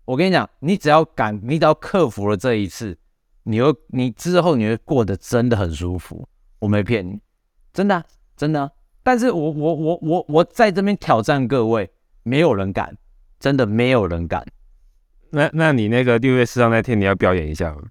[0.05, 2.97] 我跟你讲，你只要敢，你只要克服了这一次，
[3.43, 6.25] 你会，你之后你会过得真的很舒服。
[6.59, 7.19] 我没骗你，
[7.73, 8.01] 真的
[8.37, 8.71] 真的。
[9.03, 11.91] 但是我我我我我在这边挑战各位，
[12.23, 12.95] 没有人敢，
[13.41, 14.47] 真的没有人敢。
[15.31, 17.81] 那那你那个六月四号那天你要表演一下吗？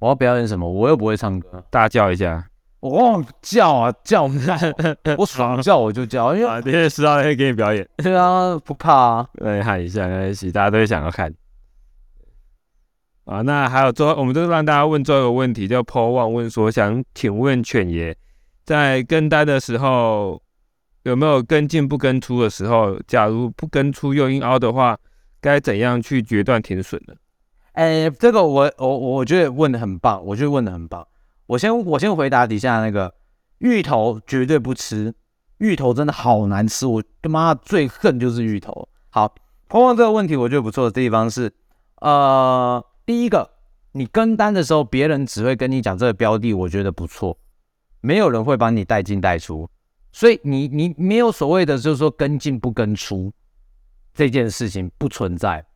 [0.00, 0.68] 我要表演什么？
[0.68, 2.49] 我又不会唱歌，大叫一下。
[2.80, 4.24] 我叫啊叫，
[5.18, 7.86] 我爽叫我就叫，因为今天十号可以给你表演。
[7.98, 11.32] 对啊，不怕啊， 来喊一下，没关系，大家都会想要看。
[13.26, 18.16] 啊，那还有最后，我们就让大家问最后一个问题，叫 Paul 旺问说，想请问犬爷，
[18.64, 20.42] 在跟单的时候
[21.02, 22.98] 有没有跟进不跟出的时候？
[23.06, 24.98] 假如不跟出又硬凹的话，
[25.40, 27.14] 该怎样去决断停损呢？
[27.72, 31.06] 哎，这个我我我觉得问的很棒，我觉得问的很棒。
[31.50, 33.12] 我先我先回答底下那个
[33.58, 35.12] 芋头绝对不吃，
[35.58, 38.88] 芋头真的好难吃，我他妈最恨就是芋头。
[39.08, 39.34] 好，
[39.68, 41.52] 碰碰这个问题，我觉得不错的地方是，
[41.96, 43.50] 呃，第一个，
[43.92, 47.36] 你跟单的时候，别人只会跟你讲这个标的，我觉得不错，
[48.00, 49.68] 没有人会帮你带进带出，
[50.12, 53.32] 所以你你没有所谓的就是说跟进不跟出
[54.14, 55.66] 这件事情不存在。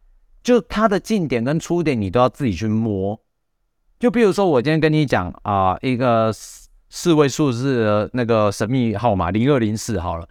[0.45, 3.21] 就它的进点跟出点，你都要自己去摸。
[3.99, 10.29] 就比如说，我今天跟你讲啊，一个四四位数字的那个神秘号码零二零四好了。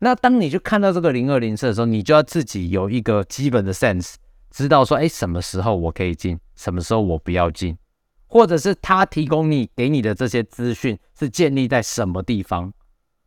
[0.00, 4.14] 那当你去看到这个零二零四的时候，你就要自己有一个基本的 sense，
[4.50, 7.78] 知道说，哎，什么时候我可以进，什么时候我不要进，
[8.26, 12.72] 或者是他提供你给你的这些资讯是建立在什么地方。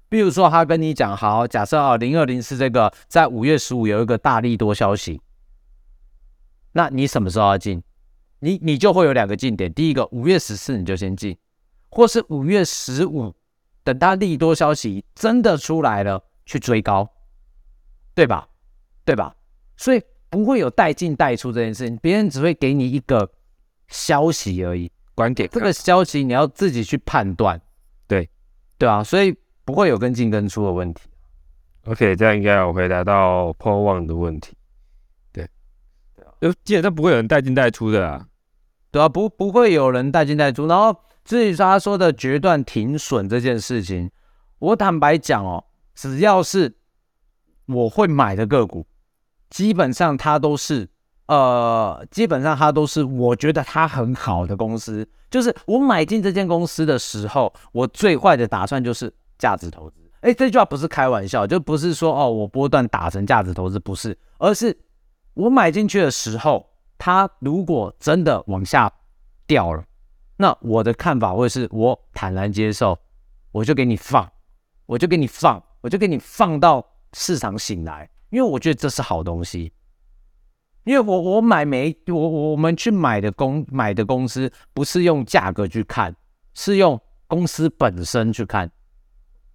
[0.10, 5.22] 比如说，他跟你讲，好，假设啊，零二零四这个在五月十五有一个大力多消息。
[6.74, 7.82] 那你什么时候要进？
[8.40, 11.38] 你你就会有两个进点，第一个五月十四你就先进，
[11.90, 13.34] 或是五月十五，
[13.84, 17.10] 等它利多消息真的出来了去追高，
[18.16, 18.48] 对吧？
[19.06, 19.36] 对吧？
[19.76, 23.32] 所以不会有带进带出这件事情，别人只会给你一个
[23.88, 25.50] 消息而已，观点。
[25.52, 27.60] 这个消息你要自己去判断，
[28.08, 28.30] 对
[28.78, 29.36] 对啊，所以
[29.66, 31.10] 不会有跟进跟出的问题。
[31.86, 34.56] OK，这样应该有回答到破望的问题。
[35.32, 35.50] 对
[36.40, 38.28] 就基本上不会有人带进带出的啊，
[38.92, 40.68] 对啊，不不会有人带进带出。
[40.68, 44.10] 然后至于他说的决断停损这件事情，
[44.60, 45.64] 我坦白讲哦，
[45.94, 46.76] 只要是
[47.68, 48.86] 我会买的个股，
[49.50, 50.90] 基本上它都是
[51.28, 55.08] 呃，基本上它都是我觉得它很好的公司。
[55.30, 59.98] 就是我买进这间公司的时候，我最坏的打算就是价值投资。
[60.22, 64.76] 哎，这句话不是开玩笑，就不是说哦，我波段打成价值投资，不是，而是。
[65.36, 66.68] 我买进去的时候，
[67.00, 68.92] 它如果真的往下
[69.48, 69.84] 掉了，
[70.36, 73.00] 那我的看法会是我坦然接受，
[73.54, 74.30] 我就给你放，
[74.86, 79.72] 我就给你放，我就给你放到市场醒来，因为我觉得这是好东西。
[80.84, 86.14] 因为我我买没我我们去买的公买的公司不是用价格去看，
[86.54, 88.70] 是用公司本身去看。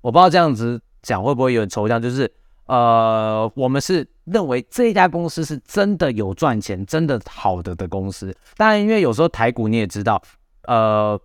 [0.01, 2.33] 我不知道这样子讲会不会有点抽象，就是。
[2.67, 8.35] 呃，我们是认为这家公司是真的有赚钱、真的好的的公司。
[8.57, 10.23] 当然，因为有时候台股你也知道，
[10.63, 11.21] 呃，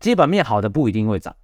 [0.00, 1.34] 基本面好的不一定会涨，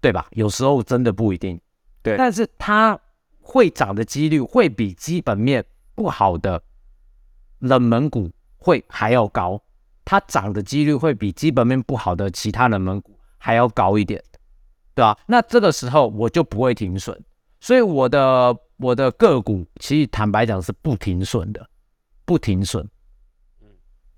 [0.00, 0.26] 对吧？
[0.30, 1.60] 有时候真的不一定。
[2.04, 2.96] 对，但是它
[3.40, 5.64] 会涨的几率会比基本面
[5.96, 6.62] 不好的
[7.58, 9.60] 冷门股会还要高，
[10.04, 14.22] 它涨的几率会比基本面不好的其他冷门股还要高一点，
[14.94, 15.18] 对吧？
[15.26, 17.20] 那这个时候我就不会停损，
[17.58, 18.56] 所以我的。
[18.84, 21.66] 我的个股其实坦白讲是不停损的，
[22.26, 22.86] 不停损。
[23.62, 23.68] 嗯，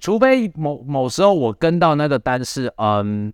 [0.00, 3.32] 除非某某时候我跟到那个单是，嗯，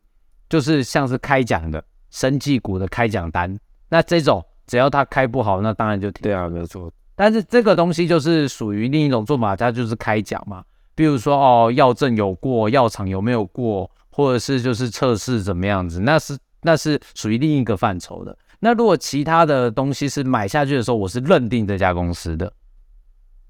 [0.51, 3.59] 就是像是开奖的生技股的开奖单，
[3.89, 6.93] 那这种只要它开不好，那当然就停对啊，没有错。
[7.15, 10.63] 但是这个东西就是属于另一种做法，它就是开奖嘛。
[10.95, 18.37] 比如说哦，药证有过，药厂有没有过，或者是就是测试怎么样子，那是那是属于另一个范畴的。
[18.65, 22.53] 那如果其他的东西是买下去的时候，我是认定这家公司的，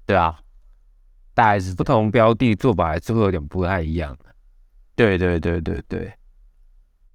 [0.07, 0.39] 对啊，
[1.35, 4.25] 大概是不同标的做法还是会有点不太一样的。
[4.95, 5.99] 对对对对对。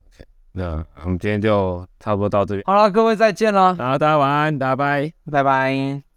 [0.07, 2.63] OK，那我们今天就差不多到这边。
[2.67, 3.75] 好了，各位再见了。
[3.75, 6.08] 好，大家晚安，大家拜拜拜。